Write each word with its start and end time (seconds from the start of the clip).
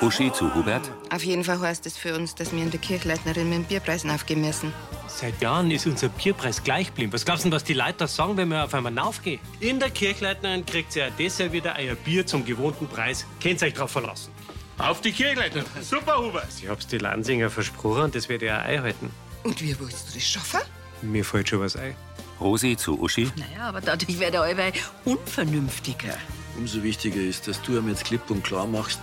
Uschi 0.00 0.32
zu 0.32 0.54
Hubert. 0.54 0.90
Auf 1.10 1.24
jeden 1.24 1.44
Fall 1.44 1.60
heißt 1.60 1.86
es 1.86 1.96
für 1.96 2.14
uns, 2.14 2.34
dass 2.34 2.52
wir 2.52 2.62
in 2.62 2.70
der 2.70 2.80
Kirchleitnerin 2.80 3.48
mit 3.48 3.58
dem 3.58 3.64
Bierpreis 3.64 4.04
aufgehen 4.04 4.40
müssen. 4.40 4.72
Seit 5.08 5.40
Jahren 5.40 5.70
ist 5.70 5.86
unser 5.86 6.08
Bierpreis 6.08 6.62
gleich 6.62 6.88
geblieben. 6.88 7.12
Was 7.12 7.24
glaubst 7.24 7.44
du, 7.44 7.50
was 7.50 7.64
die 7.64 7.74
Leute 7.74 7.94
da 7.98 8.06
sagen, 8.06 8.36
wenn 8.36 8.48
wir 8.48 8.64
auf 8.64 8.74
einmal 8.74 8.96
raufgehen? 8.98 9.40
In 9.60 9.80
der 9.80 9.90
Kirchleitnerin 9.90 10.66
kriegt 10.66 10.94
ihr 10.96 11.06
ja 11.06 11.10
deshalb 11.18 11.52
wieder 11.52 11.74
euer 11.78 11.94
Bier 11.94 12.26
zum 12.26 12.44
gewohnten 12.44 12.86
Preis. 12.86 13.24
Könnt 13.42 13.62
ihr 13.62 13.68
euch 13.68 13.74
drauf 13.74 13.90
verlassen. 13.90 14.30
Auf 14.78 15.00
die 15.00 15.12
Kirchleitnerin. 15.12 15.66
Super, 15.80 16.18
Hubert. 16.18 16.48
Ich 16.62 16.68
hab's 16.68 16.86
die 16.86 16.98
Lansinger 16.98 17.48
versprochen 17.48 18.02
und 18.02 18.14
das 18.14 18.28
werde 18.28 18.46
ich 18.46 18.52
auch 18.52 18.56
einhalten. 18.56 19.10
Und 19.42 19.60
wie 19.62 19.78
willst 19.78 20.10
du 20.10 20.14
das 20.14 20.22
schaffen? 20.22 20.60
Mir 21.02 21.24
fällt 21.24 21.48
schon 21.48 21.60
was 21.60 21.76
ein. 21.76 21.94
Rosi 22.40 22.76
zu 22.76 23.00
Uschi. 23.00 23.30
Naja, 23.36 23.68
aber 23.68 23.80
dadurch 23.80 24.18
werde 24.18 24.36
ich 24.36 24.42
allweil 24.42 24.72
unvernünftiger. 25.04 26.16
Umso 26.56 26.82
wichtiger 26.82 27.20
ist, 27.20 27.48
dass 27.48 27.60
du 27.62 27.76
ihm 27.76 27.88
jetzt 27.88 28.04
klipp 28.04 28.30
und 28.30 28.42
klar 28.42 28.66
machst, 28.66 29.00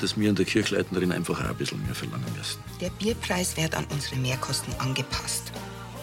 dass 0.00 0.18
wir 0.18 0.28
an 0.28 0.36
der 0.36 0.44
Kirchleitnerin 0.44 1.12
einfach 1.12 1.40
auch 1.40 1.48
ein 1.48 1.56
bisschen 1.56 1.84
mehr 1.84 1.94
verlangen 1.94 2.26
müssen. 2.36 2.62
Der 2.80 2.90
Bierpreis 2.90 3.56
wird 3.56 3.74
an 3.74 3.86
unsere 3.90 4.16
Mehrkosten 4.16 4.72
angepasst. 4.78 5.52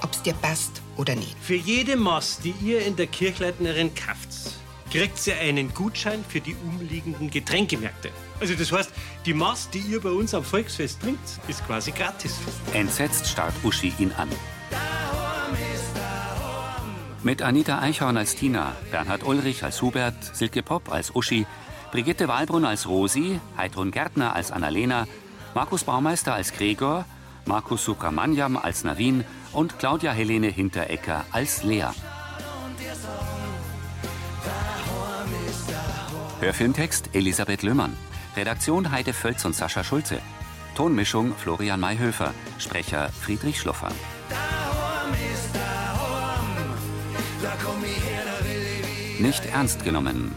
Ob's 0.02 0.22
dir 0.22 0.34
passt 0.34 0.82
oder 0.98 1.16
nicht. 1.16 1.36
Für 1.42 1.56
jede 1.56 1.96
Maß, 1.96 2.40
die 2.44 2.54
ihr 2.62 2.86
in 2.86 2.96
der 2.96 3.08
Kirchleitnerin 3.08 3.92
kauft, 3.96 4.30
kriegt 4.92 5.26
ihr 5.28 5.38
einen 5.38 5.74
Gutschein 5.74 6.24
für 6.28 6.42
die 6.42 6.56
umliegenden 6.56 7.30
Getränkemärkte. 7.30 8.12
Also 8.40 8.54
das 8.54 8.72
heißt, 8.72 8.92
die 9.26 9.34
Maß, 9.34 9.70
die 9.72 9.80
ihr 9.80 10.02
bei 10.02 10.10
uns 10.10 10.34
am 10.34 10.44
Volksfest 10.44 11.02
trinkt, 11.02 11.40
ist 11.48 11.66
quasi 11.66 11.92
gratis. 11.92 12.36
Entsetzt 12.74 13.28
starrt 13.28 13.54
Uschi 13.64 13.94
ihn 13.98 14.12
an. 14.14 14.30
Mit 17.26 17.42
Anita 17.42 17.80
Eichhorn 17.80 18.18
als 18.18 18.36
Tina, 18.36 18.74
Bernhard 18.92 19.24
Ulrich 19.24 19.64
als 19.64 19.82
Hubert, 19.82 20.14
Silke 20.36 20.62
Popp 20.62 20.92
als 20.92 21.16
Uschi, 21.16 21.48
Brigitte 21.92 22.28
Wahlbrunn 22.28 22.66
als 22.66 22.88
Rosi, 22.88 23.40
Heidrun 23.58 23.90
Gärtner 23.90 24.36
als 24.36 24.52
Annalena, 24.52 25.08
Markus 25.56 25.86
Baumeister 25.86 26.36
als 26.36 26.54
Gregor, 26.54 27.04
Markus 27.46 27.84
Subramaniam 27.84 28.58
als 28.58 28.84
Navin 28.84 29.24
und 29.54 29.80
Claudia 29.80 30.12
Helene 30.12 30.50
Hinterecker 30.50 31.26
als 31.32 31.64
Lea. 31.64 31.88
Hörfilmtext 36.42 37.10
Elisabeth 37.14 37.64
Löhmann. 37.64 37.98
Redaktion 38.38 38.92
Heide 38.92 39.14
Völz 39.14 39.44
und 39.46 39.56
Sascha 39.56 39.84
Schulze. 39.84 40.20
Tonmischung 40.76 41.34
Florian 41.36 41.80
Mayhöfer. 41.80 42.36
Sprecher 42.60 43.10
Friedrich 43.10 43.60
Schloffer. 43.60 43.90
Nicht 49.20 49.46
ernst 49.46 49.84
genommen. 49.84 50.36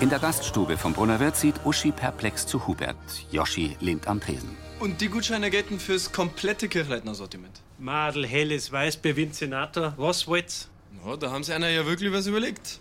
In 0.00 0.10
der 0.10 0.18
Gaststube 0.18 0.76
vom 0.76 0.92
Brunnerwirt 0.92 1.36
sieht 1.36 1.54
Uschi 1.64 1.90
perplex 1.92 2.46
zu 2.46 2.66
Hubert. 2.66 2.96
Joschi 3.30 3.76
lehnt 3.80 4.06
am 4.06 4.20
Tresen. 4.20 4.56
Und 4.78 5.00
die 5.00 5.08
Gutscheine 5.08 5.50
gelten 5.50 5.80
fürs 5.80 6.12
komplette 6.12 6.68
Kirchleitner-Sortiment. 6.68 7.60
Madel, 7.78 8.26
helles 8.26 8.70
Weißbier, 8.70 9.16
Vincenator, 9.16 9.94
was 9.96 10.26
wollt's? 10.26 10.68
Ja, 11.04 11.16
da 11.16 11.30
haben 11.30 11.42
sie 11.44 11.52
einer 11.52 11.68
ja 11.68 11.84
wirklich 11.86 12.12
was 12.12 12.26
überlegt. 12.26 12.80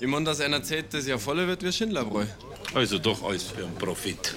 Ich 0.00 0.06
meine, 0.06 0.24
dass 0.24 0.40
einer 0.40 0.62
zählt, 0.62 0.92
das 0.92 1.06
ja 1.06 1.18
voller 1.18 1.46
wird 1.46 1.62
wie 1.62 1.72
Schindlerbräu. 1.72 2.26
Also 2.74 2.98
doch 2.98 3.22
alles 3.22 3.44
für 3.44 3.64
einen 3.64 3.74
Profit. 3.76 4.34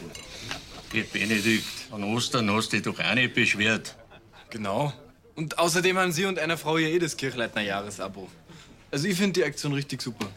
Geh, 0.91 1.03
Benedikt, 1.03 1.65
an 1.91 2.03
Ostern 2.03 2.49
hast 2.51 2.71
du 2.71 2.77
dich 2.77 2.85
doch 2.85 2.99
auch 2.99 3.15
nicht 3.15 3.33
beschwert. 3.33 3.95
Genau. 4.49 4.93
Und 5.35 5.59
außerdem 5.59 5.97
haben 5.97 6.11
Sie 6.11 6.25
und 6.25 6.39
eine 6.39 6.57
Frau 6.57 6.77
ja 6.77 6.87
eh 6.87 6.99
das 6.99 7.17
Kirchleitner-Jahresabo. 7.17 8.29
Also 8.91 9.07
ich 9.07 9.17
finde 9.17 9.33
die 9.33 9.43
Aktion 9.43 9.73
richtig 9.73 10.01
super. 10.01 10.27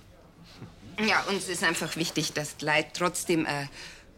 Ja, 1.07 1.23
uns 1.31 1.49
ist 1.49 1.63
einfach 1.65 1.97
wichtig, 1.97 2.33
dass 2.33 2.57
die 2.57 2.67
Leute 2.67 2.89
trotzdem 2.93 3.47
eine 3.47 3.69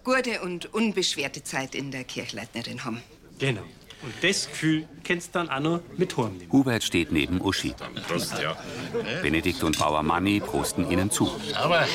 gute 0.04 0.40
und 0.40 0.72
unbeschwerte 0.74 1.44
Zeit 1.44 1.74
in 1.74 1.90
der 1.90 2.04
Kirchleitnerin 2.04 2.84
haben. 2.84 3.02
Genau. 3.38 3.62
Und 4.02 4.12
das 4.20 4.48
Gefühl 4.48 4.88
kennst 5.04 5.28
du 5.28 5.38
dann 5.38 5.48
auch 5.48 5.60
noch 5.60 5.80
mit 5.96 6.16
heimnehmen. 6.16 6.50
Hubert 6.50 6.82
steht 6.82 7.12
neben 7.12 7.40
Uschi. 7.40 7.72
Prost, 8.08 8.34
ja. 8.40 8.56
Benedikt 9.22 9.62
und 9.62 9.78
Bauer 9.78 10.02
Manni 10.02 10.40
prosten 10.40 10.90
ihnen 10.90 11.08
zu. 11.08 11.30
Aber 11.54 11.86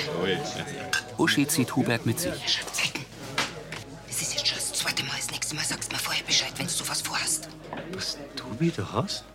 Uschi 1.17 1.45
zieht 1.47 1.75
Hubert 1.75 2.05
mit 2.05 2.19
sich. 2.19 2.31
Das 4.07 4.21
ist 4.21 4.33
jetzt 4.35 4.47
schon 4.47 4.57
das 4.57 4.71
zweite 4.71 5.03
Mal. 5.03 5.17
Das 5.17 5.31
nächste 5.31 5.53
Mal 5.55 5.65
sagst 5.65 5.91
du 5.91 5.95
mir 5.95 6.01
vorher 6.01 6.23
Bescheid, 6.23 6.53
wenn 6.55 6.67
du 6.67 6.87
was 6.87 7.01
vorhast. 7.01 7.49
Was 7.91 8.17
du 8.37 8.57
wieder 8.57 8.89
hast? 8.93 9.25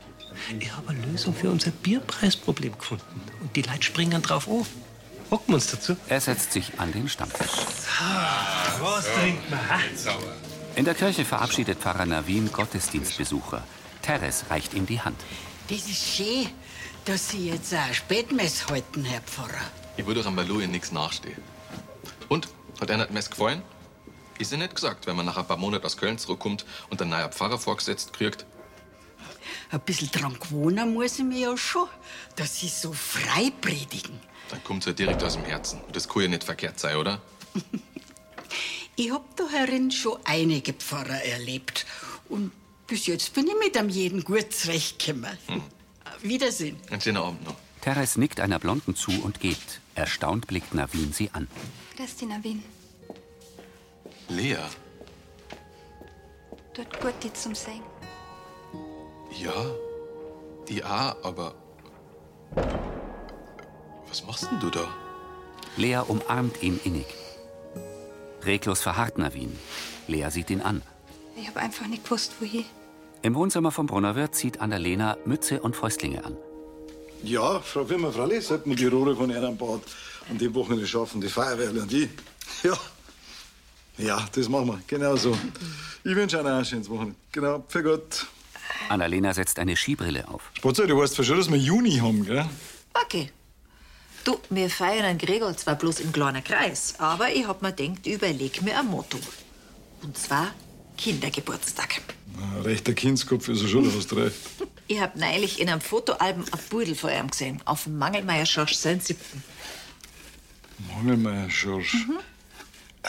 Ich 0.61 0.73
habe 0.73 0.91
eine 0.91 1.07
Lösung 1.07 1.35
für 1.35 1.51
unser 1.51 1.71
Bierpreisproblem 1.71 2.77
gefunden. 2.79 3.23
Und 3.41 3.55
die 3.57 3.63
Leute 3.63 3.83
springen 3.83 4.23
drauf 4.23 4.49
an. 4.49 4.67
Hocken 5.31 5.49
wir 5.49 5.55
uns 5.55 5.69
dazu. 5.69 5.97
Er 6.09 6.21
setzt 6.21 6.53
sich 6.53 6.79
an 6.79 6.93
den 6.93 7.09
Stammtisch. 7.09 7.51
Was 8.81 9.07
trinkt 9.15 9.51
man? 9.51 9.69
ha? 9.69 9.79
In 10.77 10.85
der 10.85 10.95
Kirche 10.95 11.25
verabschiedet 11.25 11.79
Pfarrer 11.79 12.07
Navin 12.07 12.51
Gottesdienstbesucher. 12.53 13.63
Teres 14.03 14.45
reicht 14.51 14.75
ihm 14.75 14.87
die 14.87 15.01
Hand. 15.01 15.21
Das 15.69 15.79
ist 15.79 16.17
schön, 16.17 16.49
dass 17.05 17.31
Sie 17.31 17.49
jetzt 17.51 17.75
auch 17.75 17.95
Spätmess 17.95 18.67
halten, 18.69 19.05
Herr 19.05 19.21
Pfarrer. 19.21 19.65
Ich 19.97 20.07
würde 20.07 20.25
am 20.27 20.37
Balu 20.37 20.61
in 20.61 20.71
nichts 20.71 20.93
nachstehen. 20.93 21.41
Und? 22.29 22.49
Hat 22.81 22.91
einer 22.91 23.05
das 23.05 23.13
Mess 23.15 23.31
gefallen? 23.31 23.63
Ist 24.39 24.51
ja 24.51 24.59
nicht 24.59 24.75
gesagt, 24.75 25.07
wenn 25.07 25.15
man 25.15 25.27
nach 25.27 25.37
ein 25.37 25.47
paar 25.47 25.57
Monaten 25.57 25.87
aus 25.87 25.97
Köln 25.97 26.19
zurückkommt 26.19 26.65
und 26.91 27.01
ein 27.01 27.11
neuer 27.11 27.29
Pfarrer 27.29 27.59
vorgesetzt 27.59 28.13
kriegt. 28.13 28.45
Ein 29.71 29.81
bisschen 29.81 30.11
dran 30.11 30.39
gewohnen 30.39 30.93
muss 30.93 31.19
ich 31.19 31.25
mir 31.25 31.51
ja 31.51 31.57
schon, 31.57 31.89
dass 32.37 32.61
Sie 32.61 32.69
so 32.69 32.93
frei 32.93 33.53
predigen. 33.61 34.21
Dann 34.51 34.63
kommt's 34.65 34.87
ja 34.87 34.93
direkt 34.93 35.23
aus 35.23 35.35
dem 35.35 35.45
Herzen. 35.45 35.81
Und 35.81 35.97
das 35.97 36.09
kann 36.09 36.23
ja 36.23 36.29
nicht 36.29 36.45
verkehrt 36.45 36.79
sein, 36.79 36.97
oder? 36.97 37.21
Ich 38.95 39.11
hab 39.11 39.37
da 39.37 39.49
herin 39.49 39.91
schon 39.91 40.19
einige 40.25 40.75
Pfarrer 40.75 41.25
erlebt. 41.25 41.87
Und 42.29 42.53
bis 42.87 43.07
jetzt 43.07 43.33
bin 43.33 43.47
ich 43.47 43.55
mit 43.59 43.77
am 43.79 43.89
jeden 43.89 44.23
gut 44.23 44.53
zurechtgekommen. 44.53 45.39
Wiedersehen. 46.21 46.77
Einen 46.91 47.01
schönen 47.01 47.17
Abend 47.17 47.43
noch. 47.45 47.57
Teres 47.81 48.17
nickt 48.17 48.39
einer 48.39 48.59
Blonden 48.59 48.95
zu 48.95 49.11
und 49.23 49.41
geht. 49.41 49.81
Erstaunt 49.95 50.47
blickt 50.47 50.75
Navin 50.75 51.13
sie 51.13 51.31
an. 51.33 51.49
Christina 51.97 52.45
Wien. 52.45 52.63
Lea? 54.29 54.57
Dort 56.75 57.01
gut 57.01 57.15
die 57.23 57.33
zum 57.33 57.55
Singen. 57.55 57.92
Ja? 59.39 59.53
Die 60.69 60.85
auch, 60.85 61.17
aber. 61.23 61.55
Was 64.09 64.25
machst 64.27 64.49
denn 64.51 64.61
du 64.61 64.71
da? 64.71 64.87
Lea 65.77 66.01
umarmt 66.07 66.63
ihn 66.63 66.79
innig. 66.85 67.07
Reglos 68.45 68.83
verharrt 68.83 69.19
Navin. 69.19 69.57
Lea 70.07 70.29
sieht 70.31 70.51
ihn 70.51 70.61
an. 70.61 70.83
Ich 71.37 71.49
habe 71.49 71.61
einfach 71.61 71.87
nicht 71.87 72.05
gewusst, 72.05 72.33
wohin. 72.41 72.65
Im 73.23 73.35
Wohnzimmer 73.35 73.71
vom 73.71 73.87
Brunnerwirt 73.87 74.35
zieht 74.35 74.61
Annalena 74.61 75.17
Mütze 75.25 75.61
und 75.61 75.77
Fäustlinge 75.77 76.25
an. 76.25 76.37
Ja, 77.23 77.61
Frau 77.61 77.89
Wimmer, 77.89 78.13
Fralli, 78.13 78.41
sollten 78.41 78.71
wir 78.71 78.77
die 78.77 78.87
Rohre 78.87 79.15
von 79.15 79.31
Ehrenbad 79.31 79.83
an 80.29 80.39
dem 80.39 80.55
Wochenende 80.55 80.87
schaffen, 80.87 81.21
die 81.21 81.29
Feuerwehrle 81.29 81.83
und 81.83 81.93
ich. 81.93 82.09
Ja. 82.65 82.77
Ja, 83.99 84.27
das 84.35 84.49
machen 84.49 84.67
wir, 84.67 84.81
genau 84.87 85.15
so. 85.17 85.37
Ich 86.03 86.17
wünsche 86.17 86.39
Ihnen 86.39 86.49
auch 86.49 86.59
ein 86.59 86.65
schönes 86.65 86.91
Wochenende. 86.91 87.15
Genau, 87.31 87.65
für 87.69 87.83
Gott. 87.83 88.27
Annalena 88.89 89.33
setzt 89.35 89.59
eine 89.59 89.77
Skibrille 89.77 90.29
auf. 90.29 90.51
Spatzer, 90.55 90.87
du 90.87 90.97
weißt 90.99 91.25
schon, 91.25 91.37
dass 91.37 91.51
wir 91.51 91.59
Juni 91.59 91.97
haben, 91.99 92.25
gell? 92.25 92.47
Okay. 92.95 93.31
Du, 94.25 94.39
wir 94.51 94.71
feiern 94.71 95.05
einen 95.05 95.19
Gregor 95.19 95.57
zwar 95.57 95.75
bloß 95.77 96.01
im 96.01 96.13
kleinen 96.13 96.45
Kreis, 96.45 96.95
aber 96.99 97.31
ich 97.33 97.47
hab 97.47 97.63
mir 97.63 97.73
gedacht, 97.73 98.07
ich 98.07 98.15
überleg 98.15 98.63
mir 98.63 98.79
ein 98.79 98.87
Motto. 98.87 99.19
Und 100.03 100.17
zwar 100.17 100.53
Kindergeburtstag. 100.97 102.03
Na, 102.37 102.61
rechter 102.63 102.93
Kindskopf 102.93 103.49
ist 103.49 103.63
er 103.63 103.69
schon, 103.69 103.85
du 103.85 103.93
hast 103.97 104.13
recht. 104.15 104.37
Ich 104.89 105.01
hab 105.01 105.17
neulich 105.17 105.59
in 105.61 105.71
einem 105.71 105.81
Fotoalbum 105.81 106.45
ein 106.53 106.59
Pudel 106.69 106.95
von 106.95 107.11
ihm 107.11 107.31
gesehen, 107.31 107.63
auf 107.65 107.85
dem 107.85 107.97
Mangelmeier 107.99 108.45
Schorsch 108.45 108.75
seinen 108.75 109.01
siebten. 109.01 109.43
Mangelmeier 110.95 111.49
Schorsch. 111.49 111.97
Ah, 113.05 113.09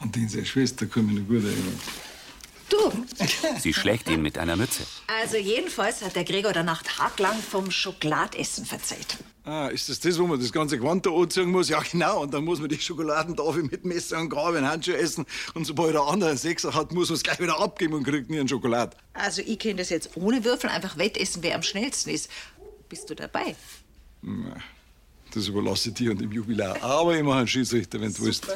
An 0.00 0.12
den 0.12 0.28
seine 0.28 0.44
Schwester 0.44 0.86
kann 0.86 1.06
ich 1.08 1.14
mich 1.14 1.22
noch 1.22 1.28
gut 1.28 1.44
erinnern. 1.44 1.80
Du, 2.70 2.92
Sie 3.60 3.72
schlägt 3.72 4.08
ihn 4.10 4.20
mit 4.20 4.36
einer 4.36 4.56
Mütze. 4.56 4.82
also 5.06 5.36
jedenfalls 5.38 6.02
hat 6.02 6.14
der 6.16 6.24
Gregor 6.24 6.52
danach 6.52 6.82
tagelang 6.82 7.38
vom 7.40 7.70
Schokoladessen 7.70 8.66
verzeiht. 8.66 9.16
Ah, 9.44 9.68
ist 9.68 9.88
das 9.88 9.98
das, 10.00 10.18
wo 10.18 10.26
man 10.26 10.38
das 10.38 10.52
ganze 10.52 10.76
Gewand 10.78 11.06
da 11.06 11.10
anziehen 11.10 11.50
muss? 11.50 11.70
Ja, 11.70 11.80
genau. 11.80 12.20
Und 12.22 12.34
dann 12.34 12.44
muss 12.44 12.58
man 12.60 12.68
die 12.68 12.78
Schokoladentafel 12.78 13.62
mit 13.62 13.86
Messer 13.86 14.20
und 14.20 14.28
Gabel 14.28 14.58
in 14.58 14.68
Handschuhe 14.68 14.98
essen. 14.98 15.24
Und 15.54 15.64
sobald 15.66 15.94
der 15.94 16.02
andere 16.02 16.28
einen 16.30 16.38
Sechser 16.38 16.74
hat, 16.74 16.92
muss 16.92 17.08
man 17.08 17.16
es 17.16 17.22
gleich 17.22 17.40
wieder 17.40 17.58
abgeben 17.58 17.94
und 17.94 18.04
kriegt 18.04 18.28
nie 18.28 18.38
einen 18.38 18.48
Schokolad. 18.48 18.94
Also 19.14 19.40
ich 19.40 19.58
kann 19.58 19.78
das 19.78 19.88
jetzt 19.88 20.10
ohne 20.16 20.44
Würfel 20.44 20.68
einfach 20.68 20.98
wettessen, 20.98 21.42
wer 21.42 21.54
am 21.54 21.62
schnellsten 21.62 22.10
ist. 22.10 22.28
Bist 22.90 23.08
du 23.08 23.14
dabei? 23.14 23.56
Na, 24.20 24.56
Das 25.32 25.46
überlasse 25.48 25.88
ich 25.88 25.94
dir 25.94 26.10
und 26.10 26.20
dem 26.20 26.30
Jubilar. 26.32 26.82
Aber 26.82 27.16
ich 27.16 27.22
mache 27.22 27.38
einen 27.38 27.48
Schiedsrichter, 27.48 27.98
wenn 28.00 28.12
du 28.12 28.20
willst. 28.24 28.46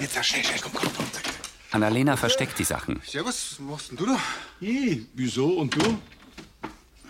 Jetzt 0.00 0.24
schnell, 0.24 0.44
schnell, 0.44 0.58
komm, 0.60 0.72
komm, 0.74 0.90
komm. 0.96 1.33
Annalena 1.74 2.16
versteckt 2.16 2.56
die 2.60 2.64
Sachen. 2.64 3.00
Servus, 3.04 3.56
was 3.58 3.58
machst 3.58 3.90
denn 3.90 3.96
du 3.96 4.06
da? 4.06 4.16
Ich? 4.60 5.00
Wieso? 5.14 5.48
Und 5.58 5.74
du? 5.74 5.98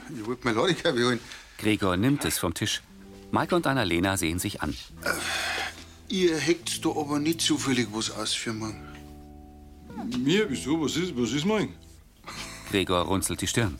Ich 0.09 0.25
wollte 0.27 0.43
meine 0.45 0.59
Ladekabel 0.59 1.05
holen. 1.05 1.21
Gregor 1.59 1.99
nimmt 1.99 2.25
es 2.25 2.39
vom 2.39 2.55
Tisch. 2.55 2.81
Mike 3.31 3.55
und 3.55 3.67
Annalena 3.67 4.17
sehen 4.17 4.39
sich 4.39 4.63
an. 4.63 4.75
Ihr 6.09 6.39
heckt 6.39 6.83
da 6.83 6.89
aber 6.89 7.19
nicht 7.19 7.43
zufällig 7.43 7.89
was 7.93 8.11
aus 8.11 8.33
für 8.33 8.55
morgen. 8.55 8.83
Mir? 10.19 10.49
Wieso? 10.49 10.81
Was 10.81 10.97
ist, 10.97 11.15
was 11.15 11.33
ist 11.33 11.45
morgen? 11.45 11.75
Gregor 12.71 13.03
runzelt 13.03 13.43
die 13.43 13.47
Stirn. 13.47 13.79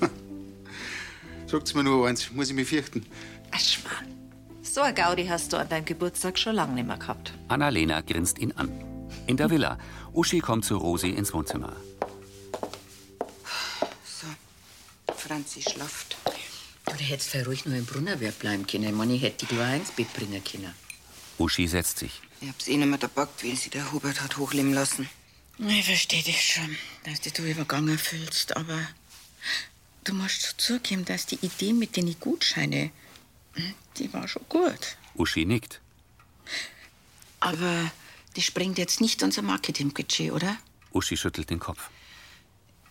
Sagt's 1.46 1.74
mir 1.74 1.84
nur 1.84 2.08
eins, 2.08 2.32
muss 2.32 2.48
ich 2.48 2.54
mich 2.54 2.68
fürchten. 2.68 3.04
So 4.62 4.80
ein 4.80 4.94
Gaudi 4.94 5.26
hast 5.26 5.52
du 5.52 5.58
an 5.58 5.68
deinem 5.68 5.84
Geburtstag 5.84 6.38
schon 6.38 6.54
lange 6.54 6.72
nicht 6.72 6.86
mehr 6.86 6.96
gehabt. 6.96 7.34
Annalena 7.48 8.00
grinst 8.00 8.38
ihn 8.38 8.52
an. 8.52 8.91
In 9.26 9.36
der 9.36 9.50
Villa. 9.50 9.78
Uschi 10.12 10.40
kommt 10.40 10.64
zu 10.64 10.76
Rosi 10.76 11.10
ins 11.10 11.32
Wohnzimmer. 11.32 11.76
Franzi 15.16 15.62
schlaft. 15.62 16.16
Du 16.84 16.92
hättest 17.04 17.30
voll 17.30 17.42
ruhig 17.42 17.64
nur 17.64 17.76
im 17.76 17.86
Brunnerwerk 17.86 18.38
bleiben 18.38 18.66
können. 18.66 18.84
Ich 18.84 18.92
meine, 18.92 19.14
ich 19.14 19.22
hätte 19.22 19.46
die 19.46 19.54
gleich 19.54 19.80
ins 19.80 19.90
Bett 19.92 20.12
bringen 20.12 20.42
können. 20.44 20.74
Uschi 21.38 21.66
setzt 21.68 22.00
sich. 22.00 22.20
Ich 22.40 22.48
hab's 22.48 22.68
eh 22.68 22.76
nicht 22.76 22.88
mehr 22.88 22.98
gepackt, 22.98 23.42
wie 23.42 23.54
sie 23.54 23.70
der 23.70 23.92
Hubert 23.92 24.20
hat 24.20 24.36
hochleben 24.36 24.74
lassen. 24.74 25.08
Ich 25.58 25.86
verstehe 25.86 26.22
dich 26.22 26.42
schon, 26.42 26.76
dass 27.04 27.20
du 27.20 27.30
dich 27.30 27.44
übergangen 27.44 27.98
fühlst, 27.98 28.56
aber 28.56 28.78
du 30.04 30.12
musst 30.14 30.54
zugeben, 30.58 31.04
dass 31.04 31.26
die 31.26 31.38
Idee 31.40 31.72
mit 31.72 31.96
den 31.96 32.18
Gutscheine, 32.18 32.90
hm, 33.54 33.74
die 33.96 34.12
war 34.12 34.26
schon 34.26 34.44
gut. 34.48 34.96
Uschi 35.14 35.44
nickt. 35.44 35.80
Aber 37.38 37.90
die 38.36 38.42
sprengt 38.42 38.78
jetzt 38.78 39.00
nicht 39.00 39.22
unser 39.22 39.42
Marketingbudget, 39.42 40.32
oder? 40.32 40.56
Uschi 40.92 41.16
schüttelt 41.16 41.50
den 41.50 41.58
Kopf. 41.58 41.90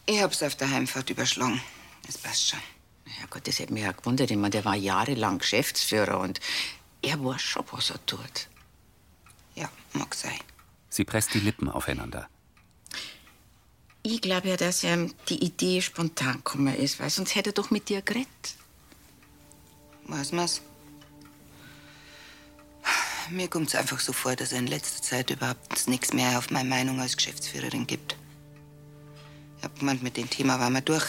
Ich 0.06 0.22
hab's 0.22 0.44
auf 0.44 0.56
der 0.56 0.70
Heimfahrt 0.70 1.10
überschlagen. 1.10 1.62
Das 2.06 2.18
passt 2.18 2.50
schon. 2.50 2.60
Ja 3.06 3.26
Gott, 3.30 3.48
das 3.48 3.60
hätte 3.60 3.74
mich 3.74 3.84
ja 3.84 3.92
gewundert. 3.92 4.32
Ich 4.32 4.38
meine, 4.38 4.52
der 4.52 4.66
war 4.66 4.76
jahrelang 4.76 5.40
Geschäftsführer 5.40 6.20
und 6.20 6.40
er 7.02 7.24
weiß 7.24 7.42
schon, 7.42 7.66
was 7.72 7.90
er 7.90 8.06
tut. 8.06 8.48
Ja, 9.56 9.70
mag 9.94 10.16
sein. 10.16 10.40
Sie 10.90 11.04
presst 11.04 11.34
die 11.34 11.40
Lippen 11.40 11.70
aufeinander. 11.70 12.28
Ich 14.04 14.22
glaube 14.22 14.50
ja, 14.50 14.58
dass 14.58 14.84
ihm 14.84 15.14
die 15.30 15.44
Idee 15.44 15.82
spontan 15.82 16.38
gekommen 16.38 16.76
ist, 16.76 17.00
weil 17.00 17.10
sonst 17.10 17.36
hätte 17.36 17.52
er 17.52 17.54
doch 17.54 17.70
mit 17.70 17.90
dir 17.90 18.02
geredet. 18.02 18.56
Weiß 20.08 20.32
man's? 20.32 20.62
Mir 23.31 23.48
kommt's 23.48 23.75
einfach 23.75 24.01
so 24.01 24.12
vor, 24.12 24.36
dass 24.36 24.51
er 24.51 24.60
in 24.60 24.68
letzter 24.68 25.01
Zeit 25.01 25.30
überhaupt 25.30 25.88
nichts 25.88 26.12
mehr 26.12 26.38
auf 26.38 26.51
meine 26.51 26.68
Meinung 26.68 27.00
als 27.00 27.16
Geschäftsführerin 27.16 27.88
gibt. 27.88 28.18
Ich 29.57 29.63
hab 29.63 29.80
gemeint, 29.80 30.04
mit 30.04 30.18
dem 30.18 30.30
Thema 30.30 30.60
waren 30.60 30.74
wir 30.74 30.81
durch. 30.81 31.06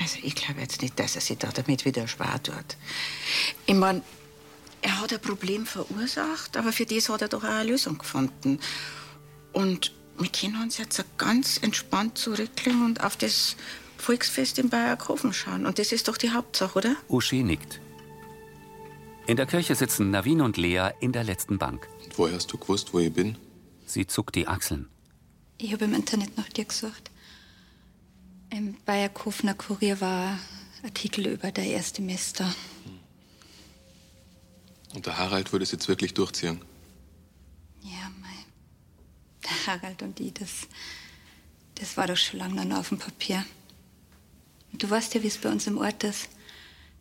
Also 0.00 0.18
ich 0.22 0.34
glaube 0.34 0.60
jetzt 0.60 0.82
nicht, 0.82 0.98
dass 0.98 1.14
er 1.14 1.20
sich 1.20 1.38
da 1.38 1.50
damit 1.52 1.84
wieder 1.84 2.08
schwer 2.08 2.42
tut. 2.42 2.76
Ich 3.66 3.74
meine, 3.76 4.02
er 4.82 5.00
hat 5.00 5.12
ein 5.12 5.20
Problem 5.20 5.66
verursacht, 5.66 6.56
aber 6.56 6.72
für 6.72 6.86
das 6.86 7.08
hat 7.08 7.22
er 7.22 7.28
doch 7.28 7.44
auch 7.44 7.48
eine 7.48 7.70
Lösung 7.70 7.98
gefunden. 7.98 8.58
Und 9.52 9.92
wir 10.18 10.30
können 10.30 10.60
uns 10.60 10.78
jetzt 10.78 11.04
ganz 11.16 11.58
entspannt 11.62 12.18
zurücklegen 12.18 12.84
und 12.84 13.04
auf 13.04 13.16
das 13.16 13.54
Volksfest 13.98 14.58
in 14.58 14.68
Bayerkofen 14.68 15.32
schauen. 15.32 15.64
Und 15.64 15.78
das 15.78 15.92
ist 15.92 16.08
doch 16.08 16.16
die 16.16 16.32
Hauptsache, 16.32 16.76
oder? 16.76 16.96
Uschi 17.08 17.44
nickt. 17.44 17.80
In 19.28 19.36
der 19.36 19.44
Kirche 19.44 19.74
sitzen 19.74 20.10
Navin 20.10 20.40
und 20.40 20.56
Lea 20.56 20.88
in 21.00 21.12
der 21.12 21.22
letzten 21.22 21.58
Bank. 21.58 21.86
Woher 22.16 22.34
hast 22.34 22.50
du 22.50 22.56
gewusst, 22.56 22.94
wo 22.94 22.98
ich 22.98 23.12
bin? 23.12 23.36
Sie 23.84 24.06
zuckt 24.06 24.34
die 24.36 24.48
Achseln. 24.48 24.88
Ich 25.58 25.70
habe 25.74 25.84
im 25.84 25.92
Internet 25.92 26.34
nach 26.38 26.48
dir 26.48 26.64
gesucht. 26.64 27.10
Im 28.48 28.74
Bayerkofener 28.86 29.52
Kurier 29.52 30.00
war 30.00 30.30
ein 30.30 30.84
Artikel 30.84 31.26
über 31.26 31.52
der 31.52 31.66
erste 31.66 32.00
Mester. 32.00 32.54
Und 34.94 35.04
der 35.04 35.18
Harald 35.18 35.52
würde 35.52 35.64
es 35.64 35.72
jetzt 35.72 35.88
wirklich 35.88 36.14
durchziehen. 36.14 36.62
Ja, 37.82 38.10
mein. 38.22 38.46
Der 39.44 39.66
Harald 39.66 40.00
und 40.00 40.18
ich, 40.20 40.32
das, 40.32 40.68
das 41.74 41.98
war 41.98 42.06
doch 42.06 42.16
schon 42.16 42.38
lange 42.40 42.64
noch 42.64 42.78
auf 42.78 42.88
dem 42.88 42.98
Papier. 42.98 43.44
Und 44.72 44.82
du 44.82 44.88
weißt 44.88 45.12
ja, 45.12 45.22
wie 45.22 45.26
es 45.26 45.36
bei 45.36 45.50
uns 45.50 45.66
im 45.66 45.76
Ort 45.76 46.02
ist. 46.04 46.30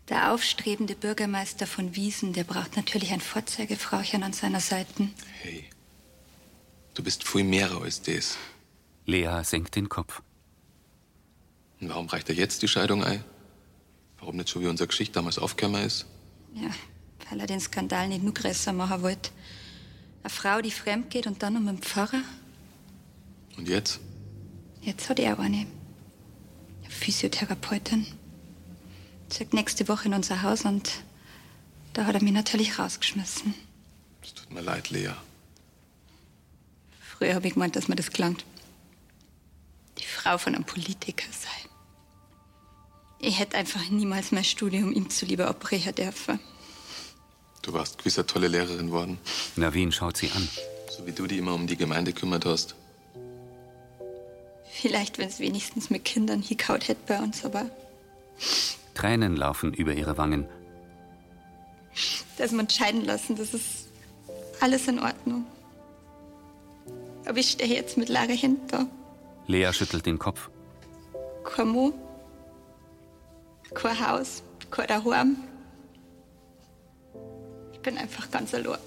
Der 0.09 0.31
aufstrebende 0.31 0.95
Bürgermeister 0.95 1.67
von 1.67 1.95
Wiesen, 1.95 2.31
der 2.31 2.45
braucht 2.45 2.77
natürlich 2.77 3.11
ein 3.11 3.19
Vorzeigefrauchen 3.19 4.23
an 4.23 4.31
seiner 4.31 4.61
Seite. 4.61 5.09
Hey, 5.41 5.65
du 6.93 7.03
bist 7.03 7.27
viel 7.27 7.43
mehr 7.43 7.71
als 7.71 8.01
das. 8.01 8.37
Lea 9.05 9.41
senkt 9.43 9.75
den 9.75 9.89
Kopf. 9.89 10.21
Und 11.81 11.89
warum 11.89 12.07
reicht 12.07 12.29
er 12.29 12.35
jetzt 12.35 12.61
die 12.61 12.67
Scheidung 12.67 13.03
ein? 13.03 13.23
Warum 14.19 14.37
nicht 14.37 14.49
schon 14.49 14.61
wie 14.61 14.67
unsere 14.67 14.87
Geschichte 14.87 15.13
damals 15.13 15.37
aufgekommen 15.37 15.83
ist? 15.83 16.05
Ja, 16.53 16.69
weil 17.29 17.41
er 17.41 17.47
den 17.47 17.59
Skandal 17.59 18.07
nicht 18.07 18.23
nur 18.23 18.33
größer 18.33 18.73
machen 18.73 19.01
wollte. 19.03 19.29
Eine 20.23 20.29
Frau, 20.29 20.61
die 20.61 20.71
fremd 20.71 21.09
geht 21.09 21.27
und 21.27 21.43
dann 21.43 21.53
mit 21.63 21.67
dem 21.67 21.81
Pfarrer. 21.81 22.21
Und 23.57 23.67
jetzt? 23.67 23.99
Jetzt 24.81 25.09
hat 25.09 25.19
er 25.19 25.37
eine. 25.37 25.67
Eine 26.81 26.89
Physiotherapeutin. 26.89 28.07
Sagt 29.29 29.53
nächste 29.53 29.87
Woche 29.87 30.07
in 30.07 30.13
unser 30.13 30.41
Haus 30.41 30.63
und 30.63 30.89
da 31.93 32.05
hat 32.05 32.15
er 32.15 32.23
mich 32.23 32.33
natürlich 32.33 32.79
rausgeschmissen. 32.79 33.53
Tut 34.35 34.51
mir 34.51 34.61
leid, 34.61 34.89
Lea. 34.89 35.11
Früher 36.99 37.35
habe 37.35 37.47
ich 37.47 37.53
gemeint, 37.53 37.75
dass 37.75 37.87
mir 37.87 37.95
das 37.95 38.11
klangt. 38.11 38.45
Die 39.97 40.05
Frau 40.05 40.37
von 40.37 40.53
einem 40.53 40.63
Politiker 40.63 41.25
sei. 41.31 41.69
Ich 43.19 43.39
hätte 43.39 43.57
einfach 43.57 43.89
niemals 43.89 44.31
mein 44.31 44.43
Studium 44.43 44.91
ihm 44.91 45.09
zuliebe 45.09 45.47
abbrechen 45.47 45.95
dürfen. 45.95 46.39
Du 47.63 47.73
warst 47.73 47.97
gewiss 47.97 48.17
eine 48.17 48.27
tolle 48.27 48.47
Lehrerin 48.47 48.91
worden. 48.91 49.17
Navin 49.55 49.91
schaut 49.91 50.17
sie 50.17 50.31
an. 50.31 50.47
So 50.89 51.05
wie 51.05 51.11
du 51.11 51.25
dich 51.25 51.39
immer 51.39 51.53
um 51.53 51.67
die 51.67 51.77
Gemeinde 51.77 52.13
kümmert 52.13 52.45
hast. 52.45 52.75
Vielleicht, 54.71 55.17
wenn 55.17 55.27
es 55.27 55.39
wenigstens 55.39 55.89
mit 55.89 56.05
Kindern 56.05 56.43
hingehaut 56.43 56.87
hätte 56.87 57.01
bei 57.07 57.19
uns, 57.19 57.43
aber 57.43 57.69
Tränen 58.97 59.35
laufen 59.35 59.73
über 59.73 59.93
ihre 59.93 60.17
Wangen. 60.17 60.47
dass 62.37 62.51
wir 62.51 62.59
uns 62.59 62.75
scheiden 62.75 63.05
lassen, 63.05 63.35
das 63.35 63.53
ist 63.53 63.89
alles 64.59 64.87
in 64.87 64.99
Ordnung. 64.99 65.45
Aber 67.27 67.37
ich 67.37 67.51
stehe 67.51 67.75
jetzt 67.75 67.97
mit 67.97 68.09
Lara 68.09 68.31
hinter. 68.31 68.87
Lea 69.45 69.71
schüttelt 69.71 70.05
den 70.07 70.17
Kopf. 70.17 70.49
Kein 71.43 71.67
Mo, 71.69 71.93
kein 73.75 73.99
Haus, 74.07 74.41
kein 74.71 74.87
Daheim. 74.87 75.37
Ich 77.73 77.79
bin 77.79 77.97
einfach 77.99 78.31
ganz 78.31 78.53
allein. 78.53 78.79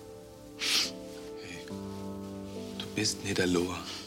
Du 2.79 2.87
bist 2.97 3.25
nicht 3.25 3.41
allein. 3.41 4.00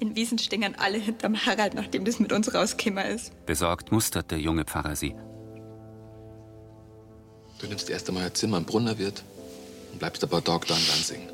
In 0.00 0.16
Wiesen 0.16 0.38
stehen 0.38 0.74
alle 0.76 0.96
hinterm 0.96 1.36
Harald, 1.36 1.74
nachdem 1.74 2.06
das 2.06 2.18
mit 2.18 2.32
uns 2.32 2.54
rausgekommen 2.54 3.04
ist. 3.04 3.32
Besorgt 3.44 3.92
mustert 3.92 4.30
der 4.30 4.40
junge 4.40 4.64
Pfarrer 4.64 4.96
sie. 4.96 5.14
Du 7.60 7.66
nimmst 7.66 7.90
erst 7.90 8.08
einmal 8.08 8.24
ein 8.24 8.34
Zimmer 8.34 8.56
im 8.56 8.64
Brunnerwirt 8.64 9.22
und 9.92 9.98
bleibst 9.98 10.28
paar 10.30 10.42
Tage 10.42 10.66
da 10.66 10.74
in 10.74 10.86
Lansing. 10.86 11.28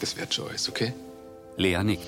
Das 0.00 0.14
wird 0.18 0.34
schon 0.34 0.48
alles, 0.48 0.68
okay? 0.68 0.92
Lea 1.56 1.82
nickt. 1.82 2.06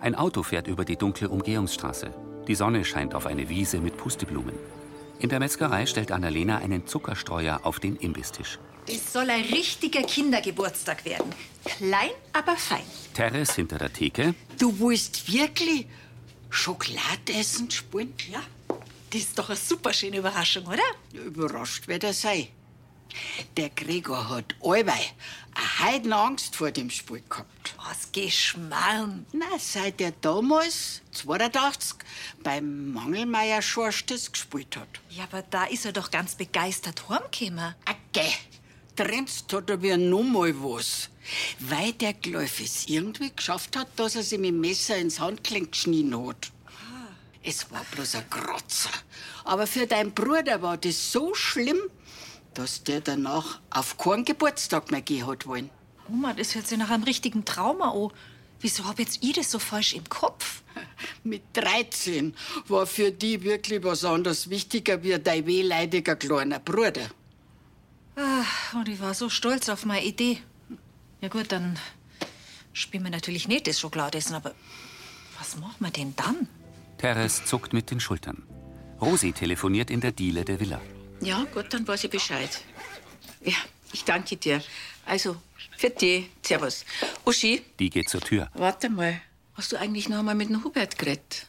Ein 0.00 0.14
Auto 0.14 0.42
fährt 0.42 0.66
über 0.66 0.86
die 0.86 0.96
dunkle 0.96 1.28
Umgehungsstraße. 1.28 2.14
Die 2.48 2.54
Sonne 2.54 2.86
scheint 2.86 3.14
auf 3.14 3.26
eine 3.26 3.50
Wiese 3.50 3.80
mit 3.80 3.98
Pusteblumen. 3.98 4.54
In 5.18 5.28
der 5.28 5.40
Metzgerei 5.40 5.84
stellt 5.84 6.10
Annalena 6.10 6.58
einen 6.58 6.86
Zuckerstreuer 6.86 7.60
auf 7.64 7.80
den 7.80 7.96
Imbistisch. 7.96 8.58
Es 8.86 9.12
soll 9.12 9.28
ein 9.30 9.42
richtiger 9.42 10.02
Kindergeburtstag 10.02 11.04
werden. 11.04 11.32
Klein, 11.64 12.10
aber 12.32 12.56
fein. 12.56 12.84
Teres 13.14 13.54
hinter 13.54 13.78
der 13.78 13.92
Theke. 13.92 14.34
Du 14.58 14.78
willst 14.78 15.32
wirklich 15.32 15.86
Schokolade 16.50 17.32
essen 17.34 17.70
spielen? 17.70 18.14
Ja. 18.30 18.42
Das 19.10 19.20
ist 19.20 19.38
doch 19.38 19.48
eine 19.48 19.58
super 19.58 19.92
schöne 19.92 20.18
Überraschung, 20.18 20.66
oder? 20.66 20.82
Überrascht 21.12 21.88
wird 21.88 22.04
er 22.04 22.12
sein. 22.12 22.48
Der 23.56 23.70
Gregor 23.70 24.28
hat 24.28 24.54
allweil 24.62 24.92
eine 25.54 25.78
Heidenangst 25.78 26.54
vor 26.56 26.70
dem 26.70 26.90
Spiel 26.90 27.22
gehabt. 27.28 27.74
Was 27.78 28.12
Geschmarrn. 28.12 29.26
Na, 29.32 29.46
seit 29.58 30.00
er 30.00 30.12
damals, 30.20 31.02
82, 31.12 31.98
beim 32.42 32.92
Mangelmeier 32.92 33.62
Schorstes 33.62 34.32
gespielt 34.32 34.76
hat. 34.76 34.88
Ja, 35.10 35.24
aber 35.24 35.42
da 35.42 35.64
ist 35.64 35.86
er 35.86 35.92
doch 35.92 36.10
ganz 36.10 36.34
begeistert 36.34 37.08
heimgekommen. 37.08 37.74
Okay, 37.88 38.32
trennst 38.96 39.52
hat 39.52 39.70
er 39.70 39.96
noch 39.96 40.22
mal 40.22 40.54
was. 40.62 41.10
Weil 41.60 41.92
der 41.92 42.14
Gläuf 42.14 42.60
es 42.60 42.88
irgendwie 42.88 43.30
geschafft 43.34 43.76
hat, 43.76 43.88
dass 43.96 44.16
er 44.16 44.22
sich 44.22 44.38
mit 44.38 44.50
dem 44.50 44.60
Messer 44.60 44.96
ins 44.96 45.20
Handgelenk 45.20 45.72
geschnitten 45.72 46.26
hat. 46.26 46.50
Es 47.42 47.70
war 47.70 47.84
bloß 47.92 48.16
ein 48.16 48.30
Kratzer. 48.30 48.90
Aber 49.44 49.66
für 49.66 49.86
deinen 49.86 50.12
Bruder 50.12 50.62
war 50.62 50.76
das 50.76 51.12
so 51.12 51.34
schlimm, 51.34 51.78
dass 52.54 52.82
der 52.82 53.00
danach 53.00 53.60
auf 53.70 53.96
keinen 53.98 54.24
Geburtstag 54.24 54.90
mehr 54.90 55.02
gehen 55.02 55.26
hat 55.26 55.46
wollen. 55.46 55.70
Oma, 56.08 56.32
das 56.32 56.54
hört 56.54 56.66
sich 56.66 56.78
nach 56.78 56.90
einem 56.90 57.04
richtigen 57.04 57.44
Trauma 57.44 57.90
an. 57.90 58.10
Wieso 58.60 58.84
hab 58.84 58.98
jetzt 58.98 59.22
ich 59.22 59.34
das 59.34 59.50
so 59.50 59.58
falsch 59.58 59.94
im 59.94 60.08
Kopf? 60.08 60.62
Mit 61.24 61.42
13 61.52 62.34
war 62.68 62.86
für 62.86 63.12
die 63.12 63.42
wirklich 63.42 63.84
was 63.84 64.04
anderes 64.04 64.48
wichtiger 64.50 65.02
wie 65.02 65.18
dein 65.18 65.46
wehleidiger 65.46 66.16
kleiner 66.16 66.58
Bruder. 66.58 67.10
Ah, 68.16 68.44
und 68.74 68.88
ich 68.88 69.00
war 69.00 69.14
so 69.14 69.28
stolz 69.28 69.68
auf 69.68 69.84
meine 69.84 70.04
Idee. 70.04 70.38
Ja 71.20 71.28
gut, 71.28 71.52
dann 71.52 71.78
spielen 72.72 73.04
wir 73.04 73.10
natürlich 73.10 73.48
nicht 73.48 73.66
das 73.66 73.78
Schokoladessen, 73.80 74.34
aber 74.34 74.54
was 75.38 75.56
machen 75.56 75.76
wir 75.80 75.90
denn 75.90 76.14
dann? 76.16 76.48
Teres 76.98 77.44
zuckt 77.44 77.72
mit 77.72 77.90
den 77.90 78.00
Schultern. 78.00 78.42
Rosi 79.00 79.32
telefoniert 79.32 79.90
in 79.90 80.00
der 80.00 80.12
Diele 80.12 80.44
der 80.44 80.58
Villa. 80.60 80.80
Ja, 81.20 81.44
gut, 81.52 81.72
dann 81.74 81.86
weiß 81.86 82.04
ich 82.04 82.10
Bescheid. 82.10 82.62
Ja, 83.42 83.54
ich 83.92 84.04
danke 84.04 84.36
dir. 84.36 84.62
Also, 85.04 85.36
für 85.76 85.90
dich. 85.90 86.30
Servus. 86.42 86.84
Uschi, 87.24 87.62
Die 87.78 87.90
geht 87.90 88.08
zur 88.08 88.20
Tür. 88.22 88.48
warte 88.54 88.88
mal. 88.88 89.20
Hast 89.54 89.72
du 89.72 89.76
eigentlich 89.78 90.08
noch 90.08 90.18
einmal 90.18 90.34
mit 90.34 90.48
dem 90.48 90.64
Hubert 90.64 90.98
geredet? 90.98 91.46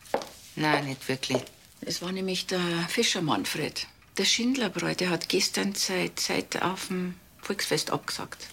Nein, 0.56 0.86
nicht 0.86 1.08
wirklich. 1.08 1.42
Es 1.82 2.02
war 2.02 2.12
nämlich 2.12 2.46
der 2.48 2.60
Fischer 2.90 3.22
Manfred. 3.22 3.88
Der 4.18 4.26
Schindlerbräu, 4.26 4.96
der 4.96 5.12
hat 5.12 5.30
gestern 5.30 5.76
seine 5.76 6.16
Zeit 6.16 6.62
auf 6.62 6.88
dem 6.88 7.14
Volksfest 7.42 7.92
abgesagt. 7.92 8.48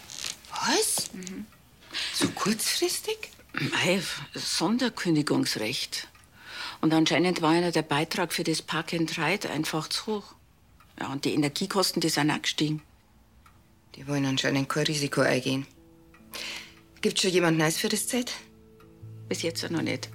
Was? 0.50 1.11
So 2.12 2.28
kurzfristig? 2.28 3.30
Mei, 3.54 4.02
Sonderkündigungsrecht. 4.35 6.09
Und 6.80 6.92
anscheinend 6.92 7.40
war 7.40 7.50
einer 7.50 7.73
der 7.73 7.83
Beitrag 7.83 8.33
für 8.33 8.44
das 8.44 8.61
Park 8.61 8.92
and 8.92 9.16
Ride 9.16 9.49
einfach 9.49 9.88
zu 9.88 10.06
hoch. 10.06 10.35
Ja, 11.00 11.11
und 11.11 11.25
die 11.25 11.33
Energiekosten, 11.33 12.00
die 12.00 12.09
sind 12.11 12.30
auch 12.30 12.42
gestiegen. 12.42 12.83
Die 13.94 14.06
wollen 14.06 14.26
anscheinend 14.26 14.68
kein 14.68 14.85
Risiko 14.85 15.23
eingehen. 15.23 15.66
Gibt 17.00 17.21
schon 17.21 17.30
jemand 17.30 17.59
Neues 17.59 17.78
für 17.78 17.88
das 17.88 18.06
Zeit? 18.06 18.33
Bis 19.28 19.42
jetzt 19.42 19.68
noch 19.71 19.83
nicht. 19.83 20.11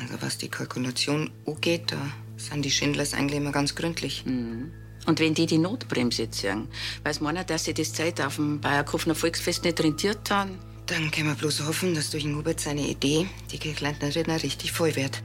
Also 0.00 0.20
was 0.20 0.36
die 0.36 0.48
Kalkulation 0.48 1.30
angeht, 1.46 1.92
da 1.92 2.12
sind 2.38 2.64
die 2.64 2.70
Schindlers 2.70 3.14
eigentlich 3.14 3.38
immer 3.38 3.52
ganz 3.52 3.74
gründlich. 3.74 4.24
Und 4.26 5.20
wenn 5.20 5.34
die 5.34 5.46
die 5.46 5.58
Notbremse 5.58 6.30
ziehen, 6.30 6.68
weiß 7.04 7.20
man 7.20 7.38
dass 7.46 7.64
sie 7.64 7.74
das 7.74 7.92
Zeit 7.92 8.20
auf 8.20 8.36
dem 8.36 8.60
Bayerkofener 8.60 9.14
Volksfest 9.14 9.64
nicht 9.64 9.80
rentiert 9.80 10.30
haben. 10.30 10.58
Dann 10.86 11.10
können 11.10 11.28
wir 11.28 11.34
bloß 11.34 11.66
hoffen, 11.66 11.94
dass 11.94 12.10
durch 12.10 12.22
den 12.22 12.36
Hubert 12.36 12.60
seine 12.60 12.86
Idee 12.88 13.28
die 13.52 13.58
Kirchleitnerin 13.58 14.30
auch 14.30 14.42
richtig 14.42 14.72
voll 14.72 14.96
wird. 14.96 15.22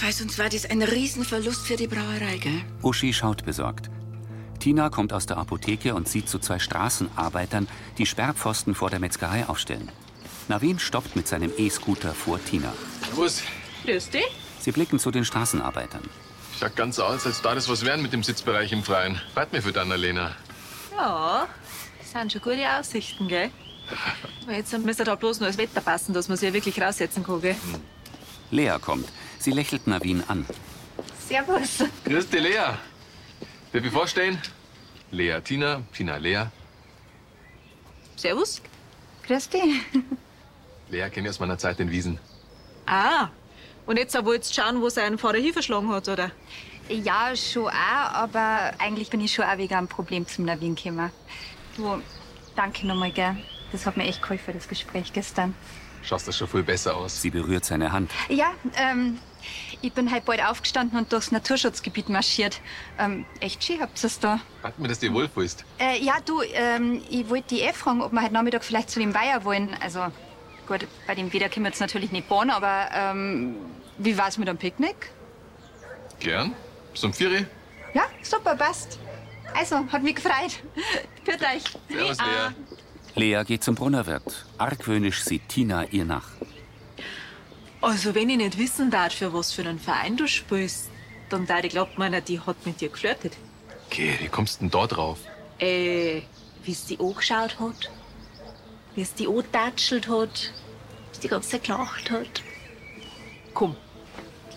Weil 0.00 0.12
sonst 0.12 0.38
war 0.38 0.48
das 0.48 0.66
ein 0.66 0.82
Riesenverlust 0.82 1.66
für 1.66 1.76
die 1.76 1.86
Brauerei, 1.86 2.38
gell? 2.38 2.64
Uschi 2.82 3.12
schaut 3.12 3.44
besorgt. 3.44 3.90
Tina 4.60 4.88
kommt 4.90 5.12
aus 5.12 5.26
der 5.26 5.38
Apotheke 5.38 5.94
und 5.94 6.08
sieht 6.08 6.28
zu 6.28 6.38
zwei 6.38 6.58
Straßenarbeitern, 6.58 7.68
die 7.98 8.06
Sperrpfosten 8.06 8.74
vor 8.74 8.90
der 8.90 8.98
Metzgerei 8.98 9.46
aufstellen. 9.46 9.90
Navin 10.48 10.78
stoppt 10.78 11.16
mit 11.16 11.28
seinem 11.28 11.52
E-Scooter 11.56 12.14
vor 12.14 12.42
Tina. 12.44 12.72
Was? 13.14 13.42
Grüß 13.84 14.10
dich. 14.10 14.43
Sie 14.64 14.72
blicken 14.72 14.98
zu 14.98 15.10
den 15.10 15.26
Straßenarbeitern. 15.26 16.00
Schaut 16.58 16.74
ganz 16.74 16.96
so 16.96 17.04
aus, 17.04 17.26
als 17.26 17.42
da 17.42 17.54
das 17.54 17.68
was 17.68 17.84
werden 17.84 18.00
mit 18.00 18.14
dem 18.14 18.22
Sitzbereich 18.22 18.72
im 18.72 18.82
Freien. 18.82 19.20
Freut 19.34 19.52
mich 19.52 19.62
für 19.62 19.74
die 19.74 19.78
Annalena. 19.78 20.34
Ja, 20.96 21.46
das 21.98 22.12
sind 22.12 22.32
schon 22.32 22.40
gute 22.40 22.66
Aussichten, 22.70 23.28
gell? 23.28 23.50
Aber 24.44 24.52
jetzt 24.56 24.72
müsste 24.78 25.04
da 25.04 25.16
bloß 25.16 25.40
nur 25.40 25.50
das 25.50 25.58
Wetter 25.58 25.82
passen, 25.82 26.14
dass 26.14 26.28
man 26.28 26.38
sich 26.38 26.48
ja 26.48 26.54
wirklich 26.54 26.80
raussetzen 26.80 27.22
kann, 27.22 27.42
gell? 27.42 27.56
Lea 28.50 28.78
kommt. 28.80 29.06
Sie 29.38 29.50
lächelt 29.50 29.86
Navin 29.86 30.24
an. 30.28 30.46
Servus. 31.28 31.84
Grüß 32.06 32.30
dich, 32.30 32.40
Lea. 32.40 32.78
Darf 33.70 33.84
ich 33.84 33.92
vorstellen? 33.92 34.40
Lea 35.10 35.42
Tina, 35.44 35.82
Tina 35.92 36.16
Lea. 36.16 36.44
Servus. 38.16 38.62
Grüß 39.26 39.46
dich. 39.50 39.82
Lea 40.88 41.10
kenne 41.10 41.28
ich 41.28 41.34
aus 41.34 41.40
meiner 41.40 41.58
Zeit 41.58 41.80
in 41.80 41.90
Wiesen. 41.90 42.18
Ah, 42.86 43.28
und 43.86 43.98
jetzt 43.98 44.14
wollt's 44.24 44.54
schauen, 44.54 44.80
wo 44.80 44.88
sein 44.88 45.18
Vater 45.18 45.38
hier 45.38 45.52
verschlagen 45.52 45.88
hat, 45.90 46.08
oder? 46.08 46.30
Ja, 46.88 47.34
schon 47.34 47.66
auch, 47.66 48.12
aber 48.14 48.72
eigentlich 48.78 49.10
bin 49.10 49.20
ich 49.20 49.32
schon 49.32 49.44
auch 49.44 49.56
wegen 49.56 49.74
einem 49.74 49.88
Problem 49.88 50.26
zum 50.26 50.44
Navin 50.44 50.74
gekommen. 50.74 51.10
Du, 51.76 52.00
danke 52.56 52.86
nochmal, 52.86 53.10
gell? 53.10 53.36
Das 53.72 53.86
hat 53.86 53.96
mir 53.96 54.04
echt 54.04 54.22
geholfen, 54.22 54.54
das 54.54 54.68
Gespräch 54.68 55.12
gestern. 55.12 55.54
Schaust 56.02 56.28
das 56.28 56.36
schon 56.36 56.48
viel 56.48 56.62
besser 56.62 56.94
aus. 56.94 57.22
Sie 57.22 57.30
berührt 57.30 57.64
seine 57.64 57.90
Hand. 57.90 58.10
Ja, 58.28 58.52
ähm, 58.76 59.18
ich 59.80 59.92
bin 59.92 60.10
halt 60.10 60.26
bald 60.26 60.44
aufgestanden 60.44 60.98
und 60.98 61.10
durchs 61.12 61.32
Naturschutzgebiet 61.32 62.10
marschiert. 62.10 62.60
Ähm, 62.98 63.24
echt 63.40 63.64
schön 63.64 63.80
habt 63.80 64.02
ihr's 64.02 64.20
da. 64.20 64.38
Hat 64.62 64.78
mir, 64.78 64.88
dass 64.88 64.98
du 64.98 65.08
dir 65.08 65.14
wohlfühlst. 65.14 65.64
Äh, 65.78 66.02
ja, 66.04 66.16
du, 66.24 66.42
ähm, 66.52 67.02
ich 67.08 67.28
wollte 67.30 67.54
die 67.54 67.60
eh 67.62 67.72
fragen, 67.72 68.02
ob 68.02 68.12
wir 68.12 68.22
heute 68.22 68.34
Nachmittag 68.34 68.64
vielleicht 68.64 68.90
zu 68.90 69.00
dem 69.00 69.14
Weiher 69.14 69.44
wollen. 69.44 69.74
Also, 69.80 70.06
gut, 70.66 70.86
bei 71.06 71.14
dem 71.14 71.32
Wieder 71.32 71.48
können 71.48 71.64
wir 71.64 71.70
jetzt 71.70 71.80
natürlich 71.80 72.12
nicht 72.12 72.28
bauen, 72.28 72.50
aber 72.50 72.88
ähm, 72.94 73.56
wie 73.98 74.16
war's 74.16 74.38
mit 74.38 74.48
dem 74.48 74.56
Picknick? 74.56 75.10
Gern. 76.20 76.52
Bis 76.92 77.04
um 77.04 77.12
vier. 77.12 77.46
Ja, 77.92 78.04
super, 78.22 78.56
passt. 78.56 78.98
Also, 79.54 79.86
hat 79.92 80.02
mich 80.02 80.16
gefreut. 80.16 80.62
Für 81.24 81.32
euch. 81.32 81.62
Servus, 81.88 82.18
Ah. 82.18 82.52
Lea. 83.14 83.36
Lea 83.36 83.44
geht 83.44 83.62
zum 83.62 83.74
Brunnerwirt. 83.76 84.46
Argwöhnisch 84.58 85.22
sieht 85.24 85.48
Tina 85.48 85.84
ihr 85.84 86.04
nach. 86.04 86.28
Also, 87.80 88.14
wenn 88.14 88.30
ich 88.30 88.36
nicht 88.38 88.58
wissen 88.58 88.90
darf, 88.90 89.12
für 89.14 89.32
was 89.32 89.52
für 89.52 89.62
einen 89.62 89.78
Verein 89.78 90.16
du 90.16 90.26
spielst, 90.26 90.88
dann 91.28 91.46
da 91.46 91.58
ich 91.60 91.70
glaubt 91.70 91.98
meiner, 91.98 92.20
die 92.20 92.40
hat 92.40 92.64
mit 92.66 92.80
dir 92.80 92.88
geflirtet. 92.88 93.34
Okay, 93.86 94.16
wie 94.20 94.28
kommst 94.28 94.56
du 94.56 94.60
denn 94.60 94.70
da 94.70 94.86
drauf? 94.86 95.18
Äh, 95.58 96.22
wie 96.64 96.72
es 96.72 96.86
die 96.86 96.98
angeschaut 96.98 97.58
hat, 97.60 97.90
wie 98.94 99.02
es 99.02 99.14
die 99.14 99.26
antatschelt 99.28 100.08
hat, 100.08 100.52
wie 101.10 101.14
sie 101.14 101.20
die 101.22 101.28
ganze 101.28 101.50
Zeit 101.50 101.64
gelacht 101.64 102.10
hat. 102.10 102.42
Komm, 103.52 103.76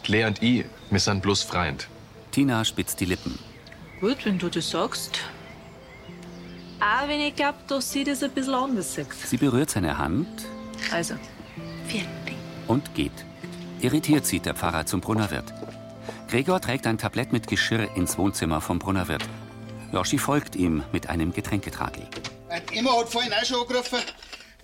Lea 0.05 0.25
und 0.25 0.41
ich, 0.41 0.65
wir 0.89 0.99
sind 0.99 1.21
bloß 1.21 1.43
Freund. 1.43 1.87
Tina 2.31 2.63
spitzt 2.65 2.99
die 2.99 3.05
Lippen. 3.05 3.37
gut, 3.99 4.25
wenn 4.25 4.37
du 4.39 4.49
das 4.49 4.69
sagst. 4.69 5.19
Auch 6.79 7.07
wenn 7.07 7.19
ich 7.21 7.35
glaube, 7.35 7.57
dass 7.67 7.91
sie 7.91 8.03
das 8.03 8.21
ein 8.21 8.31
bisschen 8.31 8.53
anders 8.53 8.93
sagt. 8.93 9.13
Sie 9.27 9.37
berührt 9.37 9.71
seine 9.71 9.97
Hand 9.97 10.45
Also, 10.91 11.15
vielen 11.87 12.07
und 12.67 12.93
geht. 12.93 13.11
Irritiert 13.81 14.25
zieht 14.25 14.45
der 14.45 14.55
Pfarrer 14.55 14.85
zum 14.85 15.01
Brunnerwirt. 15.01 15.53
Gregor 16.29 16.59
trägt 16.59 16.85
ein 16.87 16.97
Tablett 16.97 17.31
mit 17.31 17.47
Geschirr 17.47 17.89
ins 17.95 18.17
Wohnzimmer 18.17 18.59
vom 18.61 18.79
Brunnerwirt. 18.79 19.23
Joschi 19.91 20.17
folgt 20.17 20.55
ihm 20.55 20.83
mit 20.91 21.09
einem 21.09 21.31
Getränketragel. 21.31 22.05
Emma 22.73 22.91
hat 22.99 23.09
vorhin 23.09 23.31
auch 23.31 23.45
schon 23.45 23.61
angerufen. 23.61 23.99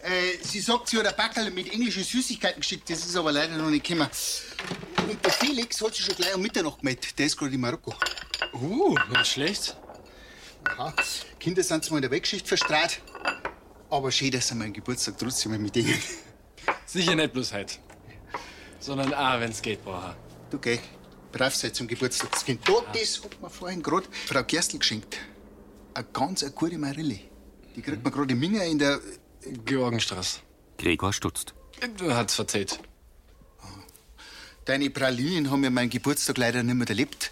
Äh, 0.04 0.38
sie 0.44 0.60
sagt, 0.60 0.90
sie 0.90 0.98
hat 0.98 1.08
ein 1.08 1.16
Backerl 1.16 1.50
mit 1.50 1.72
englischen 1.72 2.04
Süßigkeiten 2.04 2.60
geschickt. 2.60 2.90
Das 2.90 3.06
ist 3.06 3.16
aber 3.16 3.32
leider 3.32 3.56
noch 3.56 3.70
nicht 3.70 3.86
gekommen. 3.86 4.10
Und 5.10 5.26
der 5.26 5.32
Felix 5.32 5.82
hat 5.82 5.96
sich 5.96 6.06
schon 6.06 6.16
gleich 6.16 6.36
um 6.36 6.42
Mitternacht 6.42 6.80
gemeldet. 6.80 7.18
Der 7.18 7.26
ist 7.26 7.38
gerade 7.38 7.54
in 7.54 7.62
Marokko. 7.62 7.94
Uh, 8.54 8.96
nicht 9.10 9.28
schlecht. 9.28 9.78
Aha. 10.66 10.94
Kinder 11.40 11.64
sind 11.64 11.86
zwar 11.86 11.98
in 11.98 12.02
der 12.02 12.12
Weltgeschichte 12.12 12.48
verstrahlt, 12.48 13.02
aber 13.90 14.12
schön, 14.12 14.32
dass 14.32 14.48
sie 14.48 14.56
meinen 14.56 14.74
Geburtstag 14.74 15.18
trotzdem 15.18 15.62
mit 15.62 15.76
denen. 15.76 16.02
Sicher 16.86 17.16
nicht 17.16 17.34
bloß 17.34 17.54
heute. 17.54 17.76
Sondern 18.80 19.14
auch, 19.14 19.40
wenn's 19.40 19.62
geht, 19.62 19.84
brauchen. 19.84 20.16
Du 20.50 20.60
geh, 20.60 20.80
brav 21.32 21.56
sei 21.56 21.70
zum 21.70 21.88
Geburtstag. 21.88 22.32
Das 22.32 22.46
Kind 22.46 22.68
da, 22.68 22.74
das 22.94 23.22
hat 23.24 23.42
mir 23.42 23.50
vorhin 23.50 23.82
gerade 23.82 24.08
Frau 24.26 24.44
Gerstl 24.44 24.80
geschenkt. 24.80 25.18
Eine 25.94 26.08
ganz 26.12 26.44
eine 26.44 26.52
gute 26.52 26.78
Marille. 26.78 27.20
Die 27.76 27.82
kriegt 27.82 28.04
man 28.04 28.12
gerade 28.12 28.34
in 28.34 28.40
Minga 28.40 28.64
in 28.64 28.80
der. 28.80 29.00
Georgenstraße. 29.66 30.40
Gregor 30.78 31.14
stutzt. 31.14 31.54
Du 31.98 32.14
hat's 32.14 32.36
verzählt. 32.36 32.80
Deine 34.66 34.90
Pralinen 34.90 35.52
haben 35.52 35.62
mir 35.62 35.70
meinen 35.70 35.90
Geburtstag 35.90 36.38
leider 36.38 36.64
nicht 36.64 36.76
mehr 36.76 36.88
erlebt. 36.88 37.32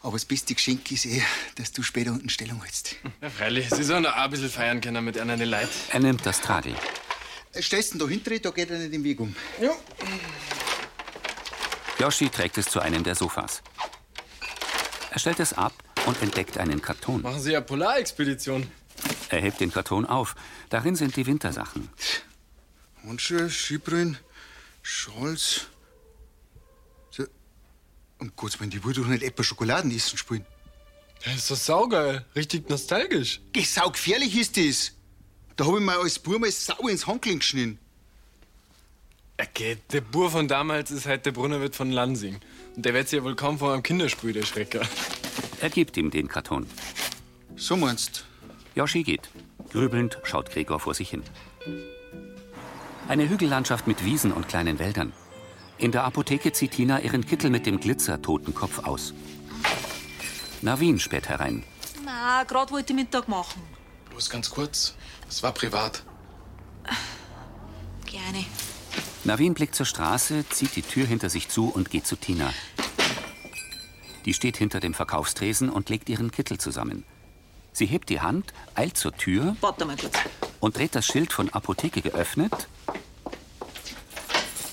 Aber 0.00 0.12
das 0.12 0.24
beste 0.24 0.54
Geschenk 0.54 0.90
ist 0.92 1.06
eh, 1.06 1.22
dass 1.56 1.72
du 1.72 1.82
später 1.82 2.12
unten 2.12 2.28
Stellung 2.28 2.62
hältst. 2.62 2.96
Ja, 3.20 3.30
freilich. 3.30 3.68
Sie 3.70 3.82
sollen 3.82 4.06
auch 4.06 4.12
ein 4.12 4.30
bisschen 4.30 4.48
feiern 4.48 4.80
können 4.80 5.04
mit 5.04 5.18
anderen 5.18 5.42
Leuten. 5.50 5.68
Er 5.90 6.00
nimmt 6.00 6.24
das 6.24 6.40
Tragel. 6.40 6.74
Stellst 7.60 7.94
ihn 7.94 7.98
da 7.98 8.06
hinter, 8.06 8.38
da 8.38 8.50
geht 8.50 8.70
er 8.70 8.78
nicht 8.78 8.92
den 8.92 9.02
Weg 9.02 9.18
um. 9.18 9.34
Ja. 9.60 9.72
Joschi 11.98 12.28
trägt 12.28 12.58
es 12.58 12.66
zu 12.66 12.78
einem 12.78 13.02
der 13.02 13.16
Sofas. 13.16 13.62
Er 15.10 15.18
stellt 15.18 15.40
es 15.40 15.52
ab 15.52 15.72
und 16.06 16.22
entdeckt 16.22 16.58
einen 16.58 16.80
Karton. 16.80 17.22
Machen 17.22 17.40
Sie 17.40 17.52
ja 17.52 17.60
Polarexpedition. 17.60 18.70
Er 19.30 19.40
hebt 19.40 19.60
den 19.60 19.72
Karton 19.72 20.06
auf. 20.06 20.34
Darin 20.70 20.96
sind 20.96 21.16
die 21.16 21.26
Wintersachen. 21.26 21.88
Handschuhe, 23.04 23.50
Skibrillen, 23.50 24.18
Schals. 24.82 25.66
So. 27.10 27.24
Um 28.18 28.32
Gottes 28.36 28.58
Willen, 28.60 28.70
die 28.70 28.82
wollte 28.84 29.00
doch 29.00 29.08
nicht 29.08 29.22
etwa 29.22 29.42
Schokoladenessen 29.42 30.18
spielen. 30.18 30.44
Das 31.24 31.34
ist 31.34 31.50
doch 31.50 31.56
saugeil. 31.56 32.24
Richtig 32.34 32.68
nostalgisch. 32.68 33.40
Geh, 33.52 33.62
saugefährlich 33.62 34.36
ist 34.36 34.56
das. 34.56 34.92
Da 35.56 35.66
hab 35.66 35.74
ich 35.74 35.80
mir 35.80 35.98
als 35.98 36.18
Bub 36.18 36.40
mal 36.40 36.50
sau 36.50 36.86
ins 36.88 37.06
Handgelenk 37.06 37.40
geschnitten. 37.40 37.78
Okay, 39.40 39.78
der 39.92 40.00
Bur 40.00 40.30
von 40.30 40.48
damals 40.48 40.90
ist 40.90 41.06
halt 41.06 41.26
der 41.26 41.32
Brunnerwirt 41.32 41.76
von 41.76 41.90
Lansing. 41.92 42.40
Und 42.74 42.84
der 42.84 42.94
wird 42.94 43.08
sich 43.08 43.18
ja 43.18 43.24
wohl 43.24 43.36
kaum 43.36 43.58
vor 43.58 43.72
einem 43.72 43.82
Kinderspiel, 43.82 44.32
der 44.32 44.44
Schrecker. 44.44 44.86
Er 45.60 45.70
gibt 45.70 45.96
ihm 45.96 46.10
den 46.10 46.28
Karton. 46.28 46.66
So 47.56 47.76
meinst 47.76 48.24
Joschi 48.74 49.02
geht. 49.02 49.28
Grübelnd 49.70 50.18
schaut 50.22 50.50
Gregor 50.50 50.80
vor 50.80 50.94
sich 50.94 51.10
hin. 51.10 51.22
Eine 53.08 53.28
Hügellandschaft 53.28 53.86
mit 53.86 54.04
Wiesen 54.04 54.32
und 54.32 54.48
kleinen 54.48 54.78
Wäldern. 54.78 55.12
In 55.78 55.92
der 55.92 56.04
Apotheke 56.04 56.52
zieht 56.52 56.72
Tina 56.72 57.00
ihren 57.00 57.24
Kittel 57.24 57.50
mit 57.50 57.64
dem 57.64 57.80
Glitzer-Totenkopf 57.80 58.80
aus. 58.80 59.14
Navin 60.60 60.98
späht 60.98 61.28
herein. 61.28 61.62
Na, 62.04 62.44
gerade 62.44 62.72
wollte 62.72 62.92
ich 62.92 62.98
Mittag 62.98 63.28
machen. 63.28 63.62
Bloß 64.10 64.28
ganz 64.28 64.50
kurz. 64.50 64.94
Es 65.28 65.42
war 65.42 65.52
privat. 65.52 66.02
Gerne. 68.06 68.44
Navin 69.24 69.54
blickt 69.54 69.74
zur 69.74 69.86
Straße, 69.86 70.48
zieht 70.48 70.74
die 70.74 70.82
Tür 70.82 71.06
hinter 71.06 71.30
sich 71.30 71.48
zu 71.48 71.68
und 71.68 71.90
geht 71.90 72.06
zu 72.06 72.16
Tina. 72.16 72.52
Die 74.24 74.34
steht 74.34 74.56
hinter 74.56 74.80
dem 74.80 74.94
Verkaufstresen 74.94 75.70
und 75.70 75.88
legt 75.90 76.08
ihren 76.08 76.30
Kittel 76.30 76.58
zusammen. 76.58 77.04
Sie 77.78 77.86
hebt 77.86 78.08
die 78.08 78.20
Hand, 78.20 78.52
eilt 78.74 78.96
zur 78.96 79.12
Tür 79.12 79.54
Warte 79.60 79.84
mal 79.84 79.96
kurz. 79.96 80.12
und 80.58 80.76
dreht 80.76 80.96
das 80.96 81.06
Schild 81.06 81.32
von 81.32 81.48
Apotheke 81.50 82.02
geöffnet 82.02 82.66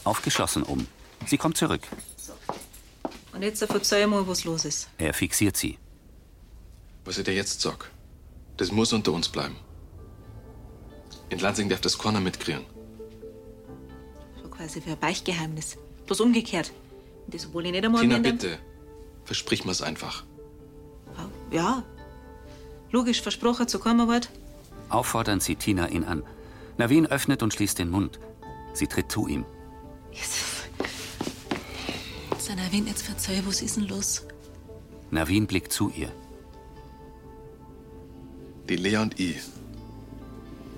auf 0.04 0.24
geschlossen 0.24 0.64
um. 0.64 0.88
Sie 1.28 1.38
kommt 1.38 1.56
zurück. 1.56 1.82
Und 3.32 3.44
jetzt 3.44 3.64
verzeih 3.64 4.08
mal, 4.08 4.28
was 4.28 4.44
los 4.44 4.66
ist. 4.66 4.90
Er 4.98 5.14
fixiert 5.14 5.56
sie. 5.56 5.78
Was 7.04 7.20
ich 7.20 7.26
dir 7.26 7.36
jetzt 7.36 7.62
sag, 7.62 7.92
das 8.58 8.72
muss 8.72 8.92
unter 8.92 9.12
uns 9.12 9.30
bleiben. 9.30 9.56
In 11.30 11.38
Lansing 11.38 11.70
darf 11.70 11.82
das 11.82 12.00
keiner 12.00 12.22
mitkriegen. 12.22 12.66
So 14.42 14.50
quasi 14.50 14.82
für 14.82 14.94
ein 14.94 15.00
Beichtgeheimnis. 15.00 15.78
Bloß 16.08 16.22
umgekehrt. 16.22 16.72
Und 17.26 17.36
das 17.36 17.46
obwohl 17.46 17.68
ich 17.68 17.72
nicht 17.72 17.86
einmal 17.86 18.02
Tina, 18.02 18.18
bitte. 18.18 18.58
Versprich 19.26 19.64
mir's 19.64 19.84
einfach. 19.84 20.24
Ja. 21.52 21.84
Logisch, 22.96 23.22
versprochen 23.22 23.68
zu 23.68 23.78
keinem 23.78 24.08
Wort. 24.08 24.30
Auffordernd 24.88 25.44
sieht 25.44 25.60
Tina 25.60 25.90
ihn 25.90 26.06
an. 26.06 26.24
Navin 26.78 27.06
öffnet 27.06 27.44
und 27.44 27.54
schließt 27.54 27.78
den 27.78 27.90
Mund. 27.90 28.22
Sie 28.72 28.88
tritt 28.88 29.12
zu 29.12 29.28
ihm. 29.28 29.44
Seiner 32.38 32.72
Wind, 32.72 32.88
jetzt 32.88 33.02
verzeih, 33.02 33.42
was 33.46 33.62
ist 33.62 33.76
denn 33.76 33.90
los? 33.90 34.26
Navin 35.12 35.46
blickt 35.46 35.74
zu 35.74 35.90
ihr. 35.90 36.10
Die 38.70 38.78
Lea 38.78 39.00
und 39.00 39.20
ich, 39.20 39.42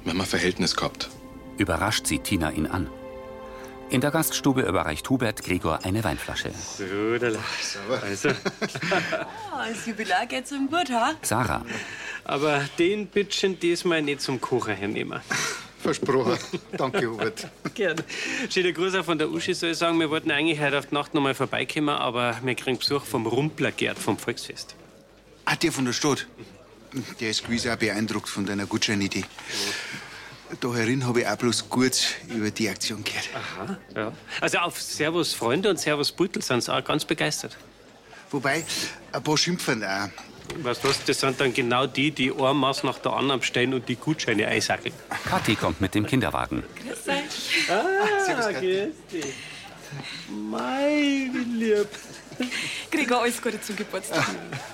wir 0.03 0.11
haben 0.11 0.21
ein 0.21 0.25
Verhältnis 0.25 0.75
gehabt. 0.75 1.11
Überrascht 1.59 2.07
sieht 2.07 2.23
Tina 2.23 2.49
ihn 2.49 2.65
an. 2.65 2.89
In 3.89 4.01
der 4.01 4.11
Gaststube 4.11 4.63
überreicht 4.63 5.09
Hubert 5.09 5.43
Gregor 5.43 5.85
eine 5.85 6.03
Weinflasche. 6.03 6.51
So, 6.51 7.17
da 7.19 7.27
Also. 8.01 8.29
Ah, 9.51 9.61
als 9.61 9.85
Jubilar 9.85 10.25
geht's 10.25 10.51
ihm 10.51 10.67
gut, 10.67 10.89
ha? 10.91 11.13
Sarah. 11.21 11.63
Aber 12.27 12.67
den 12.77 13.07
Bütchen 13.07 13.57
diesmal 13.57 14.01
nicht 14.01 14.21
zum 14.21 14.41
Kochen 14.41 14.75
hernehmen. 14.75 15.21
Versprochen. 15.79 16.37
Danke, 16.73 17.09
Hubert. 17.09 17.47
Gerne. 17.73 18.03
Schöner 18.49 18.73
Gruß 18.73 18.95
auch 18.95 19.05
von 19.05 19.17
der 19.17 19.29
Uschi, 19.29 19.53
soll 19.53 19.69
ich 19.69 19.77
sagen. 19.77 19.97
Wir 19.99 20.09
wollten 20.09 20.29
eigentlich 20.31 20.59
heute 20.59 20.77
auf 20.77 20.87
die 20.87 20.95
Nacht 20.95 21.13
noch 21.13 21.21
mal 21.21 21.33
vorbeikommen, 21.33 21.89
aber 21.89 22.37
wir 22.43 22.55
kriegen 22.55 22.77
Besuch 22.77 23.05
vom 23.05 23.25
Rumpler 23.25 23.71
Gerd 23.71 23.97
vom 23.97 24.17
Volksfest. 24.17 24.75
Ah, 25.45 25.55
der 25.55 25.71
von 25.71 25.85
der 25.85 25.93
Stadt. 25.93 26.27
Der 27.21 27.29
ist 27.29 27.45
gewiss 27.45 27.65
auch 27.67 27.77
beeindruckt 27.77 28.27
von 28.27 28.45
deiner 28.45 28.65
Gutscheinidee. 28.65 29.23
Da 30.59 30.73
herin 30.73 31.05
habe 31.05 31.21
ich 31.21 31.27
auch 31.27 31.37
bloß 31.37 31.69
gut 31.69 32.15
über 32.27 32.51
die 32.51 32.67
Aktion 32.67 33.03
gehört. 33.03 33.29
Aha, 33.33 33.77
ja. 33.95 34.13
Also 34.41 34.57
auf 34.57 34.81
Servus 34.81 35.33
Freunde 35.33 35.69
und 35.69 35.79
Servus 35.79 36.11
Beutel 36.11 36.41
sind 36.41 36.63
sie 36.63 36.73
auch 36.73 36.83
ganz 36.83 37.05
begeistert. 37.05 37.57
Wobei, 38.31 38.65
ein 39.13 39.23
paar 39.23 39.37
schimpfen 39.37 39.83
auch. 39.83 40.09
Weißt 40.55 40.83
du 40.83 40.89
was, 40.89 41.03
das 41.03 41.19
sind 41.19 41.39
dann 41.39 41.53
genau 41.53 41.85
die, 41.87 42.11
die 42.11 42.31
ein 42.31 42.55
Maß 42.55 42.83
nach 42.83 42.99
der 42.99 43.13
anderen 43.13 43.39
bestellen 43.39 43.73
und 43.73 43.87
die 43.87 43.95
Gutscheine 43.95 44.47
einsackeln. 44.47 44.93
Kathi 45.29 45.55
kommt 45.55 45.81
mit 45.81 45.93
dem 45.93 46.05
Kinderwagen. 46.05 46.63
Grüß 46.75 47.07
euch. 47.09 47.69
Ah, 47.69 48.51
grüß 48.53 48.89
dich. 49.11 49.25
Mei, 50.29 51.29
wie 51.31 51.65
lieb. 51.65 51.87
Gregor, 52.91 53.21
alles 53.21 53.41
Gute 53.41 53.59
zum 53.61 53.75
Geburtstag. 53.75 54.25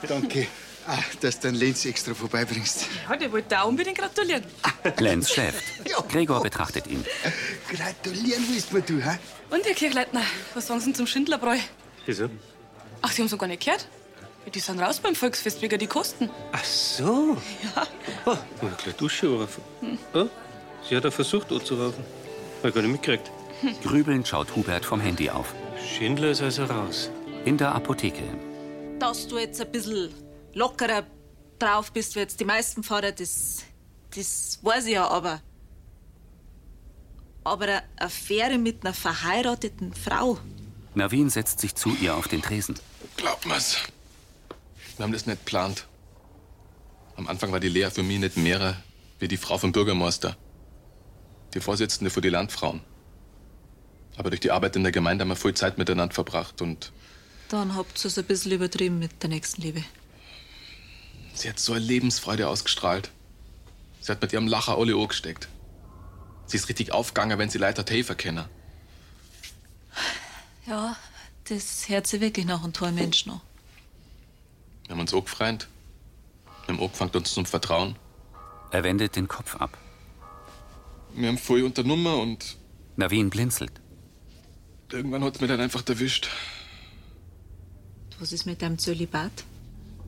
Danke, 0.07 0.47
ah, 0.87 0.97
dass 1.21 1.39
du 1.39 1.49
den 1.49 1.55
Lenz 1.55 1.85
extra 1.85 2.13
vorbeibringst. 2.13 2.87
Ja, 3.09 3.15
der 3.15 3.31
wollte 3.31 3.61
auch 3.61 3.67
unbedingt 3.67 3.97
gratulieren. 3.97 4.43
Lenz 4.99 5.31
schläft. 5.31 5.63
Gregor 6.09 6.41
betrachtet 6.41 6.87
ihn. 6.87 7.05
Gratulieren 7.69 8.43
willst 8.49 8.73
mir 8.73 8.81
du, 8.81 8.99
hä? 8.99 9.17
Und 9.49 9.65
Herr 9.65 9.75
Kirchleitner, 9.75 10.23
was 10.53 10.67
sagen 10.67 10.79
Sie 10.79 10.87
denn 10.87 10.95
zum 10.95 11.07
Schindlerbräu? 11.07 11.57
Wieso? 12.05 12.29
Ach, 13.01 13.11
Sie 13.11 13.21
haben 13.21 13.29
so 13.29 13.37
gar 13.37 13.47
nicht 13.47 13.63
gehört? 13.63 13.87
Ja, 14.45 14.51
die 14.51 14.59
sind 14.59 14.79
raus 14.79 14.99
beim 14.99 15.15
Volksfest 15.15 15.61
wegen 15.61 15.79
die 15.79 15.87
Kosten. 15.87 16.29
Ach 16.51 16.63
so. 16.63 17.37
Ja. 17.75 17.87
Oh, 18.25 18.37
ich 18.55 18.61
hab 18.61 18.83
gleich 18.83 18.95
Dusche 18.95 19.27
anrufen. 19.27 19.63
Oh, 20.13 20.25
sie 20.87 20.95
hat 20.95 21.05
auch 21.05 21.13
versucht 21.13 21.51
anzurufen. 21.51 22.03
Hab 22.61 22.69
ich 22.69 22.75
gar 22.75 22.81
nicht 22.81 22.91
mitgekriegt. 22.91 23.31
Grübelnd 23.83 24.27
schaut 24.27 24.55
Hubert 24.55 24.85
vom 24.85 24.99
Handy 24.99 25.29
auf. 25.29 25.53
Schindler 25.97 26.31
ist 26.31 26.41
also 26.41 26.65
raus. 26.65 27.09
In 27.45 27.57
der 27.57 27.73
Apotheke. 27.73 28.23
Dass 28.99 29.27
du 29.27 29.37
jetzt 29.37 29.61
ein 29.61 29.71
bisschen 29.71 30.13
lockerer 30.53 31.03
drauf 31.59 31.91
bist, 31.91 32.15
wie 32.15 32.19
jetzt 32.19 32.39
die 32.39 32.45
meisten 32.45 32.83
Pfarrer, 32.83 33.11
das, 33.11 33.63
das 34.15 34.59
weiß 34.61 34.85
ich 34.85 34.93
ja, 34.93 35.07
aber. 35.07 35.41
Aber 37.43 37.65
eine 37.65 37.83
Affäre 37.97 38.57
mit 38.57 38.85
einer 38.85 38.93
verheirateten 38.93 39.93
Frau, 39.93 40.37
Navin 40.95 41.29
setzt 41.29 41.59
sich 41.59 41.75
zu 41.75 41.89
ihr 42.01 42.15
auf 42.15 42.27
den 42.27 42.41
Tresen. 42.41 42.75
Glaub 43.17 43.45
mir's. 43.45 43.77
Wir 44.97 45.03
haben 45.03 45.13
das 45.13 45.25
nicht 45.25 45.45
geplant. 45.45 45.87
Am 47.15 47.27
Anfang 47.27 47.51
war 47.51 47.59
die 47.59 47.69
Lea 47.69 47.89
für 47.89 48.03
mich 48.03 48.19
nicht 48.19 48.37
mehr 48.37 48.81
wie 49.19 49.27
die 49.27 49.37
Frau 49.37 49.57
vom 49.57 49.71
Bürgermeister. 49.71 50.35
Die 51.53 51.59
Vorsitzende 51.59 52.09
für 52.09 52.21
die 52.21 52.29
Landfrauen. 52.29 52.81
Aber 54.17 54.29
durch 54.29 54.41
die 54.41 54.51
Arbeit 54.51 54.75
in 54.75 54.83
der 54.83 54.91
Gemeinde 54.91 55.23
haben 55.23 55.29
wir 55.29 55.35
viel 55.35 55.53
Zeit 55.53 55.77
miteinander 55.77 56.13
verbracht 56.13 56.61
und 56.61 56.91
dann 57.49 57.75
habt 57.75 58.03
ihr 58.03 58.07
es 58.07 58.17
ein 58.17 58.25
bisschen 58.25 58.51
übertrieben 58.51 58.97
mit 58.99 59.21
der 59.21 59.29
Nächstenliebe. 59.29 59.83
sie 61.35 61.49
hat 61.49 61.59
so 61.59 61.73
eine 61.73 61.83
Lebensfreude 61.83 62.47
ausgestrahlt. 62.47 63.11
Sie 64.01 64.11
hat 64.11 64.21
mit 64.21 64.33
ihrem 64.33 64.47
Lacher 64.47 64.77
alle 64.77 64.95
angesteckt. 64.95 65.47
Sie 66.47 66.57
ist 66.57 66.67
richtig 66.67 66.91
aufgegangen, 66.91 67.37
wenn 67.39 67.49
sie 67.49 67.57
Leute 67.57 67.81
hat 67.81 67.91
helfen 67.91 68.17
können. 68.17 68.45
Ja, 70.65 70.95
das 71.45 71.87
hört 71.89 72.07
sich 72.07 72.21
wirklich 72.21 72.45
nach 72.45 72.63
einem 72.63 72.73
tollen 72.73 72.95
Menschen 72.95 73.31
an. 73.31 73.41
Wir 74.85 74.91
haben 74.91 74.99
uns 75.01 75.13
angefreundet. 75.13 75.67
Wir 76.65 76.75
haben 76.75 76.83
angefangen, 76.83 77.11
uns 77.11 77.33
zum 77.33 77.45
Vertrauen. 77.45 77.95
Er 78.71 78.83
wendet 78.83 79.15
den 79.15 79.27
Kopf 79.27 79.55
ab. 79.57 79.77
Wir 81.15 81.27
haben 81.27 81.37
viel 81.37 81.63
unternommen 81.63 82.13
und 82.19 82.57
Navin 82.95 83.29
blinzelt. 83.29 83.71
irgendwann 84.91 85.23
hat 85.23 85.35
es 85.35 85.41
mir 85.41 85.47
dann 85.47 85.59
einfach 85.61 85.87
erwischt. 85.87 86.29
Was 88.19 88.31
ist 88.31 88.45
mit 88.45 88.61
deinem 88.61 88.77
Zölibat? 88.77 89.31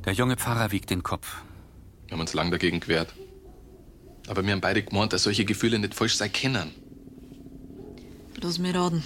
Der 0.06 0.14
junge 0.14 0.36
Pfarrer 0.38 0.72
wiegt 0.72 0.90
den 0.90 1.04
Kopf. 1.04 1.42
Wir 2.06 2.14
haben 2.14 2.22
uns 2.22 2.34
lang 2.34 2.52
dagegen 2.52 2.80
gewehrt. 2.80 3.14
Aber 4.28 4.44
wir 4.44 4.52
haben 4.54 4.62
beide 4.62 4.84
gemeint, 4.84 5.14
dass 5.14 5.24
solche 5.24 5.46
Gefühle 5.46 5.78
nicht 5.80 5.94
falsch 5.96 6.16
sein 6.16 6.32
können. 6.32 6.72
Lass 8.42 8.58
mich 8.60 8.76
raten. 8.76 9.04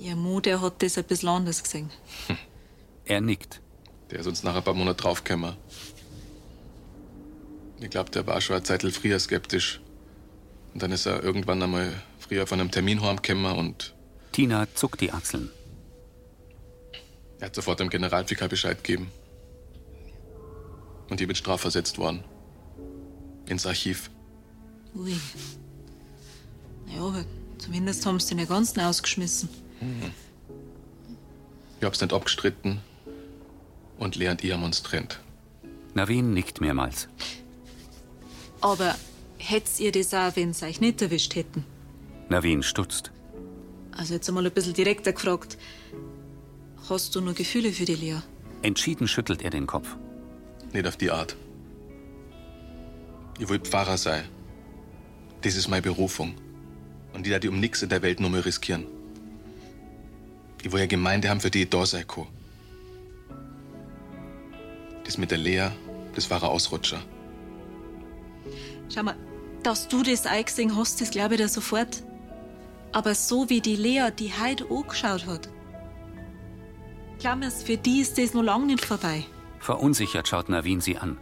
Ihr 0.00 0.16
Mo, 0.16 0.40
der 0.40 0.60
hat 0.60 0.82
das 0.82 0.98
ein 0.98 1.04
bisschen 1.04 1.28
anders 1.28 1.62
gesehen. 1.62 1.90
Er 3.06 3.20
nickt. 3.20 3.60
Der 4.10 4.20
ist 4.20 4.26
uns 4.26 4.42
nach 4.42 4.54
ein 4.54 4.62
paar 4.62 4.74
Monaten 4.74 4.98
draufgekommen. 4.98 5.56
Ich 7.80 7.90
glaube, 7.90 8.10
der 8.10 8.26
war 8.26 8.40
schon 8.40 8.56
eine 8.56 8.62
Zeit 8.62 8.82
früher 8.82 9.18
skeptisch. 9.18 9.80
Und 10.72 10.82
dann 10.82 10.92
ist 10.92 11.06
er 11.06 11.22
irgendwann 11.22 11.62
einmal 11.62 11.92
früher 12.18 12.46
von 12.46 12.60
einem 12.60 12.70
Termin 12.70 13.02
heimgekommen 13.02 13.56
und 13.56 13.94
Tina 14.32 14.66
zuckt 14.74 15.00
die 15.00 15.12
Achseln. 15.12 15.50
er 17.38 17.46
hat 17.46 17.54
sofort 17.54 17.78
dem 17.78 17.88
Generalvikar 17.88 18.48
Bescheid 18.48 18.82
gegeben. 18.82 19.10
Und 21.08 21.20
ich 21.20 21.26
bin 21.26 21.36
strafversetzt 21.36 21.98
worden. 21.98 22.24
Ins 23.46 23.66
Archiv. 23.66 24.10
Ui. 24.96 25.14
Naja, 26.86 27.02
aber 27.02 27.24
zumindest 27.58 28.04
haben 28.06 28.18
sie 28.18 28.30
den 28.30 28.38
nicht 28.38 28.48
ganz 28.48 28.76
ausgeschmissen. 28.76 29.48
Ich 31.78 31.84
hab's 31.84 32.00
nicht 32.00 32.12
abgestritten. 32.12 32.80
Und 34.04 34.16
Lea 34.16 34.28
und 34.28 34.44
ich 34.44 34.52
haben 34.52 34.62
uns 34.62 34.82
trennt. 34.82 35.18
Navin 35.94 36.34
nickt 36.34 36.60
mehrmals. 36.60 37.08
Aber 38.60 38.94
hättet 39.38 39.80
ihr 39.80 39.92
das 39.92 40.12
auch, 40.12 40.36
wenn 40.36 40.52
sie 40.52 40.66
euch 40.66 40.78
nicht 40.78 41.00
erwischt 41.00 41.34
hätten? 41.34 41.64
Navin 42.28 42.62
stutzt. 42.62 43.12
Also 43.96 44.12
jetzt 44.12 44.28
einmal 44.28 44.44
ein 44.44 44.52
bisschen 44.52 44.74
direkter 44.74 45.14
gefragt. 45.14 45.56
Hast 46.86 47.14
du 47.14 47.22
nur 47.22 47.32
Gefühle 47.32 47.72
für 47.72 47.86
die 47.86 47.94
Lea? 47.94 48.18
Entschieden 48.60 49.08
schüttelt 49.08 49.40
er 49.40 49.48
den 49.48 49.66
Kopf. 49.66 49.96
Nicht 50.74 50.86
auf 50.86 50.98
die 50.98 51.10
Art. 51.10 51.34
Ich 53.38 53.48
will 53.48 53.58
Pfarrer 53.58 53.96
sein. 53.96 54.24
Das 55.40 55.56
ist 55.56 55.68
meine 55.68 55.80
Berufung. 55.80 56.34
Und 57.14 57.26
ich 57.26 57.30
werde 57.30 57.48
die 57.48 57.48
um 57.48 57.58
nichts 57.58 57.80
in 57.80 57.88
der 57.88 58.02
Welt 58.02 58.20
nur 58.20 58.28
mehr 58.28 58.44
riskieren. 58.44 58.84
Ich 60.62 60.70
will 60.70 60.80
ja 60.80 60.86
Gemeinde 60.86 61.30
haben, 61.30 61.40
für 61.40 61.50
die 61.50 61.62
ich 61.62 61.70
da 61.70 61.86
sein 61.86 62.06
kann. 62.06 62.26
Das 65.04 65.18
mit 65.18 65.30
der 65.30 65.38
Lea, 65.38 65.68
das 66.14 66.30
war 66.30 66.42
ein 66.42 66.48
Ausrutscher. 66.48 67.00
Schau 68.92 69.02
mal, 69.02 69.16
dass 69.62 69.88
du 69.88 70.02
das 70.02 70.26
eingesehen 70.26 70.76
hast, 70.76 71.00
das 71.00 71.10
glaube 71.10 71.34
ich 71.34 71.40
dir 71.40 71.48
sofort. 71.48 72.02
Aber 72.92 73.14
so 73.14 73.48
wie 73.50 73.60
die 73.60 73.76
Lea 73.76 74.10
die 74.16 74.32
heute 74.32 74.66
angeschaut 74.70 75.26
hat, 75.26 75.48
glaub 77.18 77.38
mir's, 77.38 77.62
für 77.62 77.76
die 77.76 78.00
ist 78.00 78.18
das 78.18 78.34
noch 78.34 78.42
lang 78.42 78.66
nicht 78.66 78.84
vorbei. 78.84 79.24
Verunsichert 79.58 80.28
schaut 80.28 80.48
Navin 80.48 80.80
sie 80.80 80.98
an. 80.98 81.18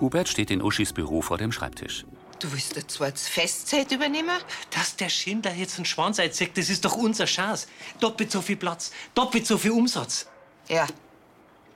Hubert 0.00 0.28
steht 0.28 0.50
in 0.50 0.62
Uschis 0.62 0.92
Büro 0.92 1.20
vor 1.20 1.38
dem 1.38 1.52
Schreibtisch. 1.52 2.04
Du 2.40 2.50
willst 2.50 2.76
ein 2.76 2.88
zweites 2.88 3.28
Festzeit 3.28 3.92
übernehmen? 3.92 4.36
Dass 4.70 4.96
der 4.96 5.08
Schindler 5.08 5.54
jetzt 5.54 5.76
einen 5.76 5.84
Schwanz 5.84 6.18
einzieht, 6.18 6.58
das 6.58 6.70
ist 6.70 6.84
doch 6.84 6.96
unsere 6.96 7.28
Chance. 7.28 7.68
Doppelt 8.00 8.32
so 8.32 8.40
viel 8.40 8.56
Platz, 8.56 8.90
doppelt 9.14 9.46
so 9.46 9.58
viel 9.58 9.70
Umsatz. 9.70 10.26
Ja. 10.68 10.88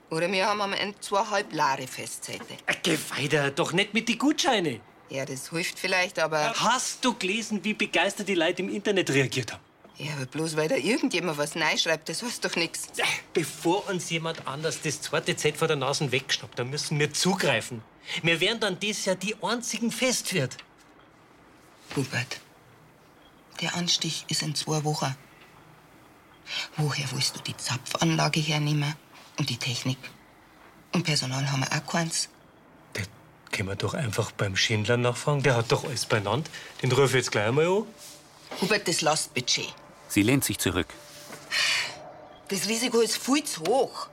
Oder 0.09 0.31
wir 0.31 0.45
haben 0.47 0.61
am 0.61 0.73
Ende 0.73 0.99
zweieinhalb 0.99 1.53
Lare 1.53 1.87
Festzeiten. 1.87 2.57
Äh, 2.65 2.73
Geh 2.81 2.97
weiter, 3.15 3.51
doch 3.51 3.73
nicht 3.73 3.93
mit 3.93 4.07
den 4.07 4.17
Gutscheine. 4.17 4.79
Ja, 5.09 5.25
das 5.25 5.49
hilft 5.49 5.79
vielleicht, 5.79 6.19
aber. 6.19 6.53
Hast 6.55 7.03
du 7.03 7.13
gelesen, 7.13 7.63
wie 7.63 7.73
begeistert 7.73 8.27
die 8.27 8.35
Leute 8.35 8.61
im 8.61 8.69
Internet 8.69 9.09
reagiert 9.09 9.53
haben? 9.53 9.63
Ja, 9.97 10.13
aber 10.13 10.27
bloß 10.27 10.55
weil 10.55 10.67
da 10.67 10.75
irgendjemand 10.75 11.37
was 11.39 11.53
schreibt, 11.81 12.07
das 12.07 12.21
heißt 12.21 12.45
doch 12.45 12.55
nichts. 12.55 12.87
Bevor 13.33 13.87
uns 13.89 14.09
jemand 14.11 14.47
anders 14.47 14.79
das 14.81 15.01
zweite 15.01 15.35
Z 15.35 15.57
vor 15.57 15.67
der 15.67 15.77
Nase 15.77 16.11
wegschnappt, 16.11 16.59
dann 16.59 16.69
müssen 16.69 16.99
wir 16.99 17.11
zugreifen. 17.13 17.81
Wir 18.21 18.39
werden 18.39 18.59
dann 18.59 18.79
dieses 18.79 19.05
Jahr 19.05 19.15
die 19.15 19.35
einzigen 19.41 19.91
Festwirt. 19.91 20.57
Hubert, 21.95 22.39
der 23.61 23.75
Anstich 23.75 24.25
ist 24.27 24.43
in 24.43 24.53
zwei 24.53 24.83
Wochen. 24.83 25.15
Woher 26.77 27.11
willst 27.11 27.35
du 27.35 27.39
die 27.41 27.57
Zapfanlage 27.57 28.39
hernehmen? 28.39 28.93
Und 29.37 29.49
die 29.49 29.57
Technik? 29.57 29.97
Und 30.93 31.03
Personal 31.03 31.51
haben 31.51 31.61
wir 31.61 31.71
auch 31.71 31.91
keins. 31.91 32.29
Können 33.51 33.69
wir 33.69 33.75
doch 33.75 33.93
einfach 33.93 34.31
beim 34.31 34.55
Schindler 34.55 34.97
nachfragen. 34.97 35.41
Der 35.41 35.55
hat 35.55 35.71
doch 35.71 35.85
alles 35.85 36.05
beieinander. 36.05 36.49
Den 36.81 36.91
ruf 36.91 37.09
ich 37.11 37.15
jetzt 37.15 37.31
gleich 37.31 37.51
mal 37.51 37.65
an. 37.65 37.83
Hubert, 38.61 38.87
das 38.87 39.01
Lastbudget. 39.01 39.73
Sie 40.09 40.21
lehnt 40.21 40.43
sich 40.43 40.57
zurück. 40.57 40.87
Das 42.49 42.67
Risiko 42.67 42.99
ist 42.99 43.17
viel 43.17 43.43
zu 43.43 43.61
hoch. 43.63 44.07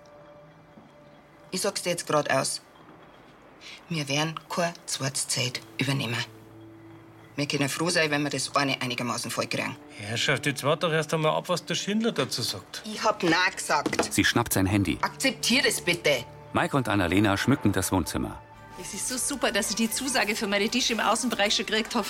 Ich 1.50 1.60
sag's 1.60 1.82
dir 1.82 1.90
jetzt 1.90 2.06
gerade 2.06 2.34
aus. 2.36 2.62
Wir 3.88 4.08
werden 4.08 4.38
keine 4.48 5.12
Zeit 5.12 5.60
übernehmen. 5.78 6.16
Wir 7.36 7.46
können 7.46 7.68
froh 7.68 7.90
sein, 7.90 8.10
wenn 8.10 8.22
wir 8.22 8.30
das 8.30 8.54
eine 8.54 8.80
einigermaßen 8.80 9.30
vollkriegen. 9.30 9.76
Herrschaft, 9.98 10.46
jetzt 10.46 10.62
warte 10.62 10.86
doch 10.86 10.92
erst 10.92 11.12
einmal 11.12 11.32
ab, 11.36 11.48
was 11.48 11.64
der 11.64 11.74
Schindler 11.74 12.12
dazu 12.12 12.42
sagt. 12.42 12.82
Ich 12.84 13.02
hab 13.02 13.22
Nein 13.22 13.32
gesagt. 13.56 14.12
Sie 14.12 14.24
schnappt 14.24 14.52
sein 14.52 14.66
Handy. 14.66 14.98
Akzeptier 15.00 15.62
das 15.62 15.80
bitte. 15.80 16.24
Mike 16.52 16.76
und 16.76 16.88
Annalena 16.88 17.36
schmücken 17.36 17.72
das 17.72 17.90
Wohnzimmer. 17.90 18.40
Es 18.80 18.94
ist 18.94 19.08
so 19.08 19.16
super, 19.16 19.50
dass 19.50 19.70
ich 19.70 19.76
die 19.76 19.90
Zusage 19.90 20.36
für 20.36 20.46
meine 20.46 20.68
Tische 20.68 20.92
im 20.92 21.00
Außenbereich 21.00 21.54
schon 21.56 21.66
gekriegt 21.66 21.94
habe. 21.94 22.06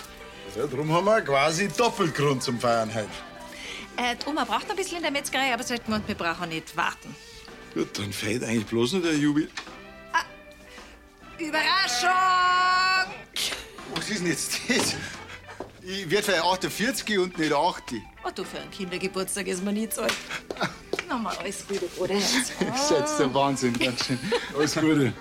Ja, 0.57 0.67
darum 0.67 0.93
haben 0.93 1.07
wir 1.07 1.21
quasi 1.23 1.69
Doppelgrund 1.69 2.43
zum 2.43 2.61
Feiern 2.61 2.93
heute. 2.95 3.09
Äh, 3.97 4.17
die 4.17 4.29
Oma 4.29 4.45
braucht 4.45 4.69
ein 4.71 4.77
bisschen 4.77 4.99
in 4.99 5.03
der 5.05 5.13
Metzgerei, 5.13 5.55
aber 5.55 5.63
sollten 5.63 5.91
wir, 5.91 6.07
wir 6.07 6.15
brauchen 6.15 6.49
nicht 6.49 6.77
warten. 6.77 7.15
Gut, 7.73 7.99
dann 7.99 8.13
fehlt 8.13 8.45
eigentlich 8.45 8.67
bloß 8.67 8.95
noch 8.95 9.03
der 9.03 9.15
Jubil. 9.17 9.49
Überraschung! 11.39 12.63
Was 13.94 14.11
ist 14.11 14.20
denn 14.20 14.26
jetzt 14.28 14.61
das? 14.68 14.94
Ich 15.83 16.09
werde 16.11 16.24
für 16.33 16.42
48 16.42 17.18
und 17.18 17.38
nicht 17.38 17.52
80. 17.52 18.02
Oh, 18.24 18.30
du, 18.35 18.42
für 18.44 18.59
einen 18.59 18.70
Kindergeburtstag 18.70 19.46
ist 19.46 19.62
man 19.62 19.74
nie 19.74 19.88
zu 19.88 20.02
alt. 20.02 20.14
Nochmal 21.09 21.37
alles 21.37 21.66
Gute, 21.68 21.87
oder? 21.98 22.14
Herz? 22.14 22.52
Das 22.59 22.83
ist 22.83 22.90
jetzt 22.90 23.18
der 23.20 23.35
Wahnsinn. 23.35 23.78
Dankeschön. 23.78 24.18
Alles 24.57 24.74
Gute. 24.74 25.12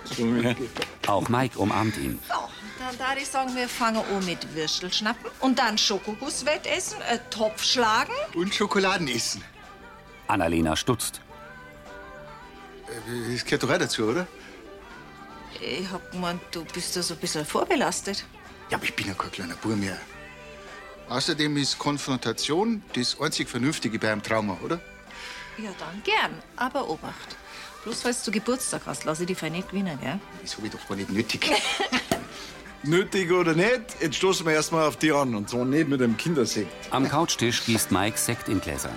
Auch 1.06 1.28
Mike 1.28 1.58
umarmt 1.58 1.96
ihn. 1.98 2.18
So, 2.26 2.34
dann 2.78 2.96
darf 2.98 3.16
ich 3.18 3.28
sagen, 3.28 3.54
wir 3.54 3.68
fangen 3.68 3.98
an 4.02 4.24
mit 4.24 4.54
Würstel 4.54 4.90
schnappen 4.90 5.30
und 5.40 5.58
dann 5.58 5.76
Schokogusswettessen, 5.76 7.00
äh, 7.02 7.18
Topf 7.28 7.62
schlagen. 7.62 8.12
Und 8.34 8.54
Schokoladen 8.54 9.06
essen. 9.08 9.44
Annalena 10.28 10.74
stutzt. 10.74 11.20
Äh, 12.88 13.32
Das 13.34 13.44
gehört 13.44 13.62
doch 13.64 13.70
auch 13.70 13.78
dazu, 13.78 14.04
oder? 14.04 14.26
Ich 15.60 15.88
hab 15.90 16.10
gemeint, 16.10 16.40
du 16.52 16.64
bist 16.64 16.96
da 16.96 17.02
so 17.02 17.12
ein 17.14 17.20
bisschen 17.20 17.44
vorbelastet. 17.44 18.24
Ja, 18.70 18.78
aber 18.78 18.84
ich 18.84 18.94
bin 18.94 19.06
ja 19.06 19.14
kein 19.14 19.30
kleiner 19.30 19.56
Bub 19.56 19.76
mehr. 19.76 19.98
Außerdem 21.08 21.56
ist 21.58 21.78
Konfrontation 21.78 22.82
das 22.94 23.20
einzig 23.20 23.48
Vernünftige 23.48 23.98
bei 23.98 24.10
einem 24.10 24.22
Trauma, 24.22 24.56
oder? 24.64 24.80
Ja, 25.58 25.70
dann 25.78 26.02
gern. 26.02 26.42
Aber 26.56 26.88
Obacht. 26.88 27.36
Bloß 27.84 28.04
weil 28.04 28.14
du 28.24 28.30
Geburtstag 28.30 28.82
hast, 28.86 29.04
lass 29.04 29.20
ich 29.20 29.26
die 29.26 29.34
fein 29.34 29.52
nicht 29.52 29.68
gewinnen, 29.68 29.98
gell? 30.00 30.18
Das 30.40 30.56
hab 30.56 30.64
ich 30.64 30.70
doch 30.70 30.88
gar 30.88 30.96
nicht 30.96 31.10
nötig. 31.10 31.50
Nötig 32.82 33.32
oder 33.32 33.54
nicht, 33.54 33.82
jetzt 34.00 34.16
stoßen 34.16 34.44
wir 34.44 34.52
erstmal 34.52 34.86
auf 34.86 34.96
die 34.98 35.10
an. 35.10 35.34
Und 35.34 35.48
zwar 35.48 35.64
nicht 35.64 35.88
mit 35.88 36.00
dem 36.00 36.16
Kindersekt. 36.16 36.70
Am 36.90 37.08
Couchtisch 37.08 37.64
gießt 37.64 37.90
Mike 37.90 38.18
Sekt 38.18 38.48
in 38.48 38.60
Gläser. 38.60 38.90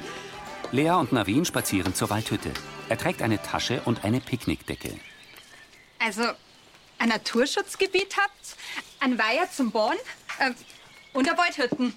Lea 0.72 0.92
und 0.92 1.14
Navin 1.14 1.46
spazieren 1.46 1.96
zur 1.96 2.10
Waldhütte. 2.10 2.52
Er 2.90 2.98
trägt 2.98 3.22
eine 3.22 3.42
Tasche 3.42 3.82
und 3.86 4.04
eine 4.04 4.20
Picknickdecke. 4.20 5.00
Also, 6.00 6.24
ein 7.00 7.10
Naturschutzgebiet 7.10 8.18
habt, 8.18 8.56
ein 9.00 9.18
Weiher 9.18 9.50
zum 9.52 9.72
Bauen 9.72 9.98
äh, 10.40 10.52
und 11.14 11.30
ein 11.30 11.38
Waldhütten. 11.38 11.94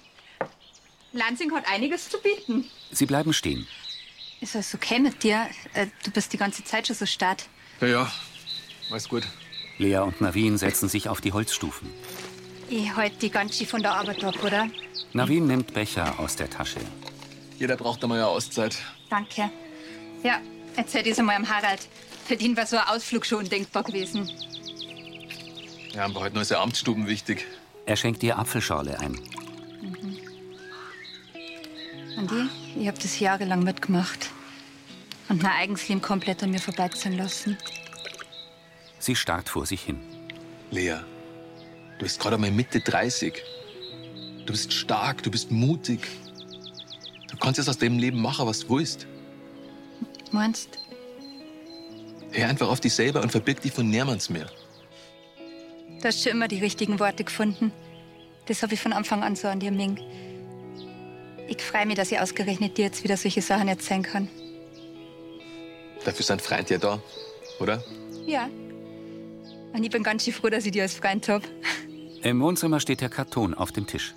Lansing 1.13 1.51
hat 1.53 1.67
einiges 1.67 2.09
zu 2.09 2.19
bieten. 2.19 2.69
Sie 2.91 3.05
bleiben 3.05 3.33
stehen. 3.33 3.67
Ist 4.39 4.55
alles 4.55 4.73
okay 4.73 4.99
mit 4.99 5.23
dir? 5.23 5.47
Äh, 5.73 5.87
du 6.03 6.11
bist 6.11 6.33
die 6.33 6.37
ganze 6.37 6.63
Zeit 6.63 6.87
schon 6.87 6.95
so 6.95 7.05
stark. 7.05 7.39
Ja, 7.81 7.87
ja. 7.87 8.11
Alles 8.89 9.07
gut. 9.07 9.23
Lea 9.77 9.97
und 9.99 10.21
Navin 10.21 10.57
setzen 10.57 10.89
sich 10.89 11.09
auf 11.09 11.21
die 11.21 11.33
Holzstufen. 11.33 11.89
Ich 12.69 12.95
halt 12.95 13.21
die 13.21 13.29
ganz 13.29 13.57
schön 13.57 13.67
von 13.67 13.81
der 13.81 13.93
Arbeit 13.93 14.23
ab, 14.23 14.41
oder? 14.43 14.69
Navin 15.13 15.47
nimmt 15.47 15.73
Becher 15.73 16.19
aus 16.19 16.35
der 16.35 16.49
Tasche. 16.49 16.79
Jeder 17.59 17.75
braucht 17.75 18.03
einmal 18.03 18.19
eine 18.19 18.27
Auszeit. 18.27 18.77
Danke. 19.09 19.51
Ja, 20.23 20.39
erzähl 20.75 21.03
das 21.03 21.19
einmal 21.19 21.35
am 21.35 21.49
Harald. 21.49 21.87
Für 22.25 22.37
den 22.37 22.55
war 22.55 22.65
so 22.65 22.77
ein 22.77 22.87
Ausflug 22.87 23.25
schon 23.25 23.39
undenkbar 23.39 23.83
gewesen. 23.83 24.31
Ja, 25.93 26.05
aber 26.05 26.21
heute 26.21 26.35
noch 26.35 26.41
ist 26.41 26.51
ja 26.51 26.61
Amtsstuben 26.61 27.07
wichtig. 27.07 27.45
Er 27.85 27.95
schenkt 27.95 28.23
ihr 28.23 28.37
Apfelschorle 28.37 28.99
ein. 28.99 29.19
Andi, 32.17 32.49
ich 32.79 32.87
hab 32.87 32.99
das 32.99 33.19
jahrelang 33.19 33.63
mitgemacht. 33.63 34.29
Und 35.27 35.43
mein 35.43 35.51
eigenes 35.51 35.87
Leben 35.87 36.01
komplett 36.01 36.43
an 36.43 36.51
mir 36.51 36.59
vorbeiziehen 36.59 37.17
lassen. 37.17 37.57
Sie 38.99 39.15
starrt 39.15 39.49
vor 39.49 39.65
sich 39.65 39.81
hin. 39.81 39.99
Lea, 40.71 40.97
du 41.97 42.03
bist 42.03 42.19
gerade 42.19 42.37
mal 42.37 42.51
Mitte 42.51 42.79
30. 42.79 43.41
Du 44.45 44.53
bist 44.53 44.73
stark, 44.73 45.23
du 45.23 45.31
bist 45.31 45.51
mutig. 45.51 46.07
Du 47.29 47.37
kannst 47.37 47.57
jetzt 47.57 47.69
aus 47.69 47.77
dem 47.77 47.97
Leben 47.97 48.21
machen, 48.21 48.45
was 48.45 48.59
du 48.59 48.77
willst. 48.77 49.07
Meinst? 50.31 50.69
Hör 52.31 52.47
einfach 52.47 52.69
auf 52.69 52.79
dich 52.79 52.93
selber 52.93 53.21
und 53.21 53.31
verbirg 53.31 53.61
dich 53.61 53.73
von 53.73 53.89
niemandem 53.89 54.33
mehr. 54.33 54.49
Du 56.01 56.07
hast 56.07 56.23
schon 56.23 56.31
immer 56.31 56.47
die 56.47 56.59
richtigen 56.59 56.99
Worte 56.99 57.23
gefunden. 57.23 57.71
Das 58.47 58.63
habe 58.63 58.73
ich 58.73 58.81
von 58.81 58.91
Anfang 58.91 59.21
an 59.23 59.35
so 59.35 59.47
an 59.47 59.59
dir, 59.59 59.71
Ming. 59.71 59.99
Ich 61.47 61.61
freue 61.61 61.85
mich, 61.85 61.95
dass 61.95 62.11
ich 62.11 62.19
ausgerechnet 62.19 62.77
dir 62.77 62.85
jetzt 62.85 63.03
wieder 63.03 63.17
solche 63.17 63.41
Sachen 63.41 63.67
erzählen 63.67 64.01
kann. 64.01 64.27
Dafür 66.03 66.21
ist 66.21 66.31
ein 66.31 66.39
Freund 66.39 66.69
ja 66.71 66.79
da, 66.79 66.99
oder? 67.59 67.83
Ja. 68.25 68.49
Und 69.73 69.83
ich 69.83 69.91
bin 69.91 70.01
ganz 70.01 70.23
schön 70.23 70.33
froh, 70.33 70.49
dass 70.49 70.65
ich 70.65 70.71
dir 70.71 70.83
als 70.83 70.95
Freund 70.95 71.29
habe. 71.29 71.45
Im 72.23 72.41
Wohnzimmer 72.41 72.79
steht 72.79 73.01
der 73.01 73.09
Karton 73.09 73.53
auf 73.53 73.71
dem 73.71 73.85
Tisch. 73.85 74.15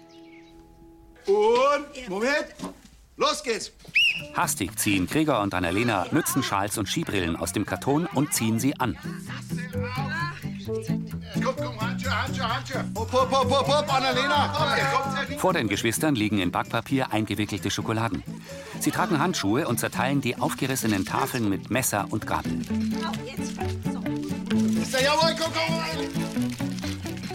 Und, 1.27 2.09
Moment, 2.09 2.47
los 3.17 3.43
geht's. 3.43 3.73
Hastig 4.35 4.79
ziehen 4.79 5.07
Gregor 5.07 5.41
und 5.41 5.53
Annalena 5.53 6.07
Mützenschals 6.13 6.79
und 6.79 6.89
Skibrillen 6.89 7.37
aus 7.37 7.53
dem 7.53 7.67
Karton 7.67 8.07
und 8.07 8.33
ziehen 8.33 8.59
sie 8.59 8.75
an. 8.79 8.97
Komm, 10.65 11.55
komm, 11.57 11.81
Handschuhe, 11.81 12.23
Handschuhe, 12.23 12.55
Handschuhe. 12.57 12.85
Hopp, 12.97 13.13
hopp, 13.13 13.31
hopp, 13.31 13.51
hopp, 13.51 13.69
hopp, 13.69 13.95
Annalena. 13.95 14.55
Komm, 14.57 14.69
ihr 14.79 14.85
kommt 14.85 15.17
ja 15.17 15.25
nicht. 15.29 15.41
Vor 15.41 15.53
den 15.53 15.69
Geschwistern 15.69 16.15
liegen 16.15 16.39
in 16.39 16.51
Backpapier 16.51 17.13
eingewickelte 17.13 17.71
Schokoladen. 17.71 18.23
Sie 18.81 18.91
tragen 18.91 19.19
Handschuhe 19.19 19.69
und 19.69 19.79
zerteilen 19.79 20.21
die 20.23 20.37
aufgerissenen 20.37 21.05
Tafeln 21.05 21.51
mit 21.51 21.71
Messer 21.71 22.07
und 22.11 22.27
Gabel. 22.27 22.63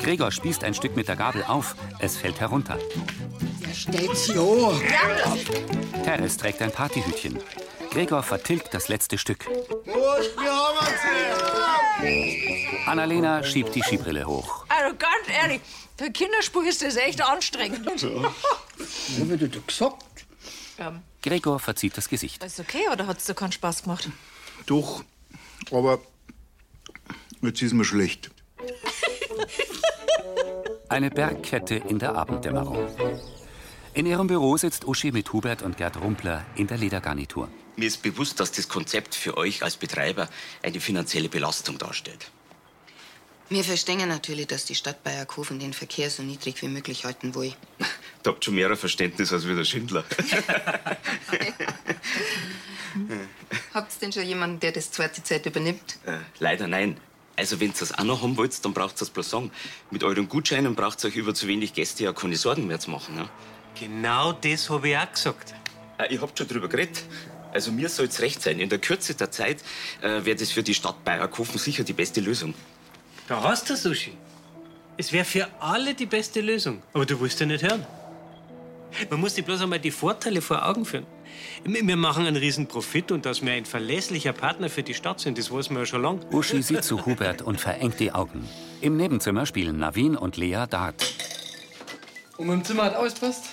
Gregor 0.01 0.31
spießt 0.31 0.63
ein 0.63 0.73
Stück 0.73 0.95
mit 0.95 1.07
der 1.07 1.15
Gabel 1.15 1.43
auf. 1.43 1.75
Es 1.99 2.17
fällt 2.17 2.39
herunter. 2.39 2.79
Ja, 3.61 3.73
stellt 3.73 4.15
sie 4.17 4.39
hoch. 4.39 4.73
Teres 6.03 6.37
trägt 6.37 6.61
ein 6.63 6.71
Partyhütchen. 6.71 7.37
Gregor 7.91 8.23
vertilgt 8.23 8.73
das 8.73 8.87
letzte 8.87 9.17
Stück. 9.17 9.45
Und 9.47 9.85
wir 9.85 10.51
haben 10.51 10.77
uns 10.79 12.48
Annalena 12.85 13.43
schiebt 13.43 13.75
die 13.75 13.81
Skibrille 13.81 14.25
hoch. 14.25 14.65
Also 14.69 14.95
ganz 14.97 15.27
ehrlich, 15.27 15.61
für 15.97 16.11
Kinderspur 16.11 16.65
ist 16.65 16.81
das 16.81 16.95
echt 16.95 17.21
anstrengend. 17.21 17.85
Ja, 18.01 18.31
wie 19.17 19.37
du 19.37 19.61
gesagt. 19.61 20.03
Ähm, 20.77 21.01
Gregor 21.21 21.59
verzieht 21.59 21.97
das 21.97 22.07
Gesicht. 22.07 22.43
ist 22.43 22.59
okay 22.59 22.87
oder 22.91 23.07
hat's 23.07 23.25
dir 23.25 23.33
keinen 23.33 23.51
Spaß 23.51 23.83
gemacht? 23.83 24.09
Doch, 24.65 25.03
aber 25.71 25.99
jetzt 27.41 27.61
ist 27.61 27.73
mir 27.73 27.85
schlecht. 27.85 28.31
Eine 30.87 31.09
Bergkette 31.11 31.75
in 31.75 31.99
der 31.99 32.15
Abenddämmerung. 32.15 32.87
In 33.93 34.05
ihrem 34.05 34.27
Büro 34.27 34.55
sitzt 34.57 34.87
Uschi 34.87 35.11
mit 35.11 35.33
Hubert 35.33 35.61
und 35.61 35.77
Gerd 35.77 35.97
Rumpler 36.01 36.45
in 36.55 36.67
der 36.67 36.77
Ledergarnitur. 36.77 37.49
Mir 37.75 37.87
ist 37.87 38.01
bewusst, 38.01 38.39
dass 38.39 38.51
das 38.51 38.69
Konzept 38.69 39.15
für 39.15 39.37
euch 39.37 39.63
als 39.63 39.77
Betreiber 39.77 40.29
eine 40.63 40.79
finanzielle 40.79 41.29
Belastung 41.29 41.77
darstellt. 41.77 42.31
Wir 43.49 43.63
verstehen 43.63 44.07
natürlich, 44.07 44.45
dass 44.45 44.65
die 44.65 44.75
Stadt 44.75 45.03
Bayerkofen 45.03 45.57
den 45.57 45.73
Verkehr 45.73 46.11
so 46.11 46.21
niedrig 46.21 46.61
wie 46.61 46.67
möglich 46.67 47.05
halten 47.05 47.33
will. 47.33 47.53
Da 48.21 48.29
habt 48.31 48.45
schon 48.45 48.53
mehr 48.55 48.75
Verständnis 48.77 49.33
als 49.33 49.47
wie 49.47 49.55
der 49.55 49.63
Schindler. 49.63 50.03
Habt 53.73 53.93
ihr 53.93 53.99
denn 54.01 54.11
schon 54.11 54.25
jemanden, 54.25 54.59
der 54.59 54.71
das 54.71 54.91
zweite 54.91 55.23
Zeit 55.23 55.45
übernimmt? 55.45 55.97
Äh, 56.05 56.17
leider 56.39 56.67
nein. 56.67 56.97
Also, 57.35 57.59
wenn 57.59 57.69
ihr 57.69 57.75
das 57.79 57.97
auch 57.97 58.03
noch 58.03 58.21
haben 58.21 58.35
wollt, 58.35 58.65
dann 58.65 58.73
braucht 58.73 58.99
ihr 58.99 59.03
es 59.03 59.09
bloß 59.09 59.29
sagen. 59.29 59.51
Mit 59.91 60.03
euren 60.03 60.27
Gutscheinen 60.27 60.75
braucht 60.75 61.03
ihr 61.03 61.07
euch 61.07 61.15
über 61.15 61.33
zu 61.33 61.47
wenig 61.47 61.73
Gäste 61.73 62.03
ja 62.03 62.13
keine 62.13 62.35
Sorgen 62.35 62.67
mehr 62.67 62.79
zu 62.79 62.91
machen. 62.91 63.15
Ja? 63.17 63.29
Genau 63.79 64.33
das 64.33 64.69
habe 64.69 64.89
ich 64.89 64.97
auch 64.97 65.11
gesagt. 65.11 65.53
Äh, 65.97 66.13
ihr 66.13 66.21
habt 66.21 66.37
schon 66.37 66.47
drüber 66.47 66.67
geredet. 66.67 67.03
Also, 67.53 67.71
mir 67.71 67.89
soll 67.89 68.07
es 68.07 68.19
recht 68.19 68.41
sein. 68.41 68.59
In 68.59 68.69
der 68.69 68.79
Kürze 68.79 69.15
der 69.15 69.31
Zeit 69.31 69.63
äh, 70.01 70.25
wäre 70.25 70.35
das 70.35 70.51
für 70.51 70.63
die 70.63 70.73
Stadt 70.73 71.03
Bayerkofen 71.05 71.57
sicher 71.57 71.83
die 71.83 71.93
beste 71.93 72.19
Lösung. 72.19 72.53
Da 73.29 73.43
hast 73.43 73.69
du 73.69 73.75
Sushi. 73.75 74.17
Es 74.97 75.13
wäre 75.13 75.23
für 75.23 75.47
alle 75.59 75.93
die 75.93 76.07
beste 76.07 76.41
Lösung. 76.41 76.81
Aber 76.93 77.05
du 77.05 77.21
willst 77.21 77.39
ja 77.39 77.45
nicht 77.45 77.63
hören. 77.63 77.85
Man 79.11 79.19
muss 79.19 79.35
sich 79.35 79.45
bloß 79.45 79.61
einmal 79.61 79.79
die 79.79 79.91
Vorteile 79.91 80.41
vor 80.41 80.67
Augen 80.67 80.83
führen. 80.83 81.05
Wir 81.63 81.95
machen 81.95 82.25
einen 82.25 82.37
riesen 82.37 82.65
Profit 82.65 83.11
und 83.11 83.27
dass 83.27 83.43
wir 83.43 83.53
ein 83.53 83.65
verlässlicher 83.65 84.33
Partner 84.33 84.67
für 84.67 84.81
die 84.81 84.95
Stadt 84.95 85.19
sind, 85.19 85.37
das 85.37 85.51
wissen 85.51 85.75
wir 85.75 85.81
ja 85.81 85.85
schon 85.85 86.01
lange. 86.01 86.21
Uschi 86.31 86.63
sieht 86.63 86.83
zu 86.83 87.05
Hubert 87.05 87.43
und 87.43 87.61
verengt 87.61 87.99
die 87.99 88.11
Augen. 88.11 88.49
Im 88.81 88.97
Nebenzimmer 88.97 89.45
spielen 89.45 89.77
Navin 89.77 90.17
und 90.17 90.35
Lea 90.35 90.65
Dart. 90.67 91.13
Und 92.37 92.49
im 92.49 92.63
Zimmer 92.63 92.85
hat 92.85 92.95
alles 92.95 93.13
passt? 93.13 93.45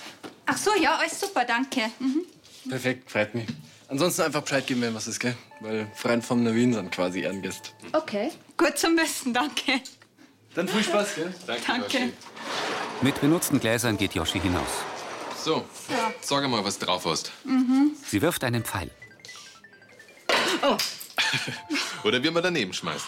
Ach 0.47 0.57
so, 0.57 0.71
ja, 0.81 0.95
alles 0.95 1.19
super, 1.19 1.45
danke. 1.45 1.81
Mhm. 1.99 2.25
Perfekt, 2.67 3.11
freut 3.11 3.35
mich. 3.35 3.45
Ansonsten 3.89 4.23
einfach 4.23 4.41
Bescheid 4.41 4.67
geben, 4.67 4.81
wenn 4.81 4.93
was 4.93 5.07
ist, 5.07 5.19
gell? 5.19 5.35
Weil 5.61 5.89
Freund 5.95 6.23
vom 6.23 6.43
Navin 6.43 6.73
sind 6.73 6.91
quasi 6.91 7.21
Ehrengäste. 7.21 7.69
Okay. 7.93 8.31
Gut 8.57 8.77
zum 8.77 8.97
Wissen, 8.97 9.33
danke. 9.33 9.81
Dann 10.55 10.67
viel 10.67 10.83
Spaß, 10.83 11.15
gell? 11.15 11.33
Danke. 11.45 12.13
Mit 13.01 13.21
benutzten 13.21 13.59
Gläsern 13.59 13.97
geht 13.97 14.13
Yoshi 14.13 14.39
hinaus. 14.39 14.67
So, 15.41 15.65
sag 16.19 16.47
mal, 16.49 16.65
was 16.65 16.77
du 16.79 16.85
drauf 16.85 17.05
hast. 17.05 17.31
Mhm. 17.45 17.91
Sie 18.05 18.21
wirft 18.21 18.43
einen 18.43 18.63
Pfeil. 18.63 18.91
Oh. 20.61 20.77
Oder 22.03 22.21
wie 22.21 22.31
man 22.31 22.43
daneben 22.43 22.73
schmeißt. 22.73 23.05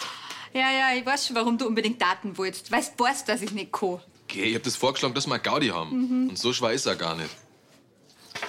Ja, 0.54 0.72
ja, 0.72 0.96
ich 0.96 1.06
weiß 1.06 1.28
schon, 1.28 1.36
warum 1.36 1.58
du 1.58 1.68
unbedingt 1.68 2.02
Daten 2.02 2.38
willst. 2.38 2.72
Weißt 2.72 2.94
du, 2.98 3.04
weißt, 3.04 3.28
dass 3.28 3.42
ich 3.42 3.52
nicht 3.52 3.72
kann. 3.72 4.00
Okay, 4.24 4.44
ich 4.44 4.56
hab 4.56 4.64
das 4.64 4.76
vorgeschlagen, 4.76 5.14
dass 5.14 5.28
wir 5.28 5.40
Gaudi 5.40 5.68
haben. 5.68 6.24
Mhm. 6.24 6.30
Und 6.30 6.40
so 6.40 6.54
schwer 6.54 6.72
ist 6.72 6.86
er 6.86 6.96
gar 6.96 7.16
nicht. 7.16 7.30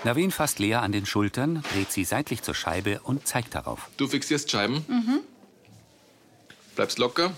Navin 0.05 0.31
fasst 0.31 0.59
Lea 0.59 0.75
an 0.77 0.93
den 0.93 1.05
Schultern, 1.05 1.63
dreht 1.75 1.93
sie 1.93 2.05
seitlich 2.05 2.43
zur 2.43 2.55
Scheibe 2.55 3.01
und 3.03 3.27
zeigt 3.27 3.55
darauf. 3.55 3.89
Du 3.99 4.07
fixierst 4.09 4.51
Scheiben, 4.51 4.85
Mhm. 4.89 5.21
bleibst 6.75 6.99
locker 6.99 7.33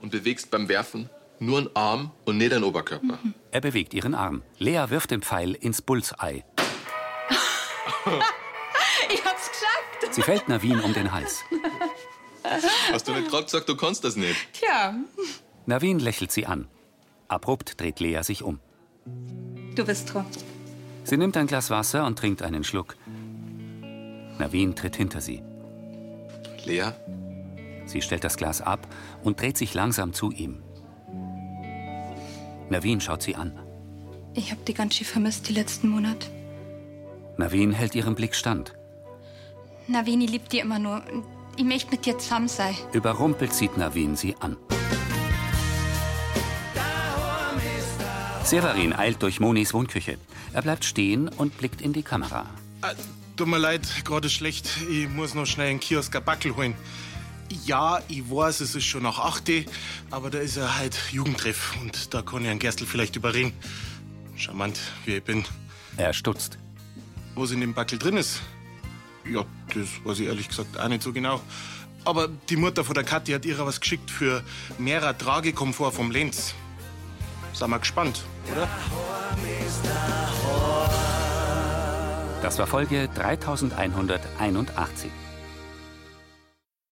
und 0.00 0.10
bewegst 0.12 0.50
beim 0.50 0.68
Werfen 0.68 1.10
nur 1.40 1.58
einen 1.58 1.70
Arm 1.74 2.10
und 2.26 2.36
nicht 2.38 2.52
den 2.52 2.62
Oberkörper. 2.62 3.18
Er 3.50 3.60
bewegt 3.60 3.92
ihren 3.94 4.14
Arm. 4.14 4.42
Lea 4.58 4.84
wirft 4.88 5.10
den 5.10 5.22
Pfeil 5.22 5.54
ins 5.54 5.82
Bullseye. 5.82 6.44
ich 9.12 9.24
hab's 9.24 9.50
geschafft. 9.50 10.14
Sie 10.14 10.22
fällt 10.22 10.48
Navin 10.48 10.80
um 10.80 10.92
den 10.92 11.10
Hals. 11.12 11.40
Hast 12.92 13.08
du 13.08 13.12
nicht 13.12 13.28
gerade 13.30 13.44
gesagt, 13.44 13.68
du 13.68 13.76
kannst 13.76 14.04
das 14.04 14.16
nicht? 14.16 14.36
Tja, 14.52 14.94
Navin 15.66 15.98
lächelt 15.98 16.30
sie 16.30 16.46
an. 16.46 16.68
Abrupt 17.28 17.80
dreht 17.80 17.98
Lea 18.00 18.22
sich 18.22 18.42
um. 18.44 18.60
du 19.74 19.84
bist 19.84 20.12
dran. 20.12 20.26
Sie 21.04 21.16
nimmt 21.16 21.36
ein 21.36 21.46
Glas 21.46 21.70
Wasser 21.70 22.06
und 22.06 22.18
trinkt 22.18 22.42
einen 22.42 22.64
Schluck. 22.64 22.96
Navin 24.38 24.74
tritt 24.74 24.96
hinter 24.96 25.20
sie. 25.20 25.42
Lea? 26.64 26.92
Sie 27.86 28.02
stellt 28.02 28.24
das 28.24 28.36
Glas 28.36 28.60
ab 28.60 28.86
und 29.22 29.40
dreht 29.40 29.56
sich 29.56 29.74
langsam 29.74 30.12
zu 30.12 30.30
ihm. 30.30 30.62
Navin 32.68 33.00
schaut 33.00 33.22
sie 33.22 33.34
an. 33.34 33.58
Ich 34.34 34.52
hab 34.52 34.64
die 34.64 34.74
ganz 34.74 34.94
schön 34.94 35.06
vermisst 35.06 35.48
die 35.48 35.54
letzten 35.54 35.88
Monate. 35.88 36.28
Navin 37.36 37.72
hält 37.72 37.94
ihrem 37.94 38.14
Blick 38.14 38.34
stand. 38.34 38.74
Navin, 39.88 40.20
ich 40.20 40.30
lieb 40.30 40.48
dich 40.48 40.60
immer 40.60 40.78
nur. 40.78 41.02
Ich 41.56 41.64
möchte 41.64 41.90
mit 41.90 42.06
dir 42.06 42.16
zusammen 42.16 42.48
sein. 42.48 42.76
Überrumpelt 42.92 43.52
sieht 43.52 43.76
Navin 43.76 44.14
sie 44.14 44.36
an. 44.38 44.56
Severin 48.50 48.92
eilt 48.92 49.22
durch 49.22 49.38
Monis 49.38 49.72
Wohnküche. 49.72 50.18
Er 50.52 50.62
bleibt 50.62 50.84
stehen 50.84 51.28
und 51.28 51.56
blickt 51.56 51.80
in 51.80 51.92
die 51.92 52.02
Kamera. 52.02 52.46
Tut 53.36 53.46
mir 53.46 53.58
leid, 53.58 53.86
gerade 54.04 54.28
schlecht. 54.28 54.68
Ich 54.90 55.08
muss 55.08 55.34
noch 55.34 55.46
schnell 55.46 55.68
einen 55.68 55.78
Kiosk 55.78 56.16
ein 56.16 56.24
Backel 56.24 56.56
holen. 56.56 56.74
Ja, 57.64 58.00
ich 58.08 58.28
weiß, 58.28 58.58
es 58.58 58.74
ist 58.74 58.86
schon 58.86 59.04
nach 59.04 59.20
8, 59.20 59.52
aber 60.10 60.30
da 60.30 60.38
ist 60.40 60.56
ja 60.56 60.78
halt 60.78 60.98
Jugendtreff 61.12 61.76
und 61.80 62.12
da 62.12 62.22
kann 62.22 62.42
ich 62.42 62.50
einen 62.50 62.58
Gerstl 62.58 62.86
vielleicht 62.86 63.14
überreden. 63.14 63.52
Charmant, 64.34 64.80
wie 65.04 65.18
ich 65.18 65.22
bin. 65.22 65.44
Er 65.96 66.12
stutzt. 66.12 66.58
Was 67.36 67.52
in 67.52 67.60
dem 67.60 67.72
Backel 67.72 68.00
drin 68.00 68.16
ist? 68.16 68.40
Ja, 69.30 69.44
das 69.72 69.86
weiß 70.02 70.18
ich 70.18 70.26
ehrlich 70.26 70.48
gesagt 70.48 70.76
auch 70.76 70.88
nicht 70.88 71.04
so 71.04 71.12
genau. 71.12 71.40
Aber 72.04 72.26
die 72.48 72.56
Mutter 72.56 72.82
von 72.82 72.94
der 72.94 73.04
Kathi 73.04 73.30
hat 73.30 73.44
ihr 73.44 73.56
was 73.64 73.80
geschickt 73.80 74.10
für 74.10 74.42
mehrer 74.76 75.16
Tragekomfort 75.16 75.92
vom 75.92 76.10
Lenz. 76.10 76.52
Sind 77.52 77.70
wir 77.70 77.78
gespannt, 77.78 78.24
oder? 78.50 78.68
Das 82.42 82.58
war 82.58 82.66
Folge 82.66 83.08
3181. 83.14 85.10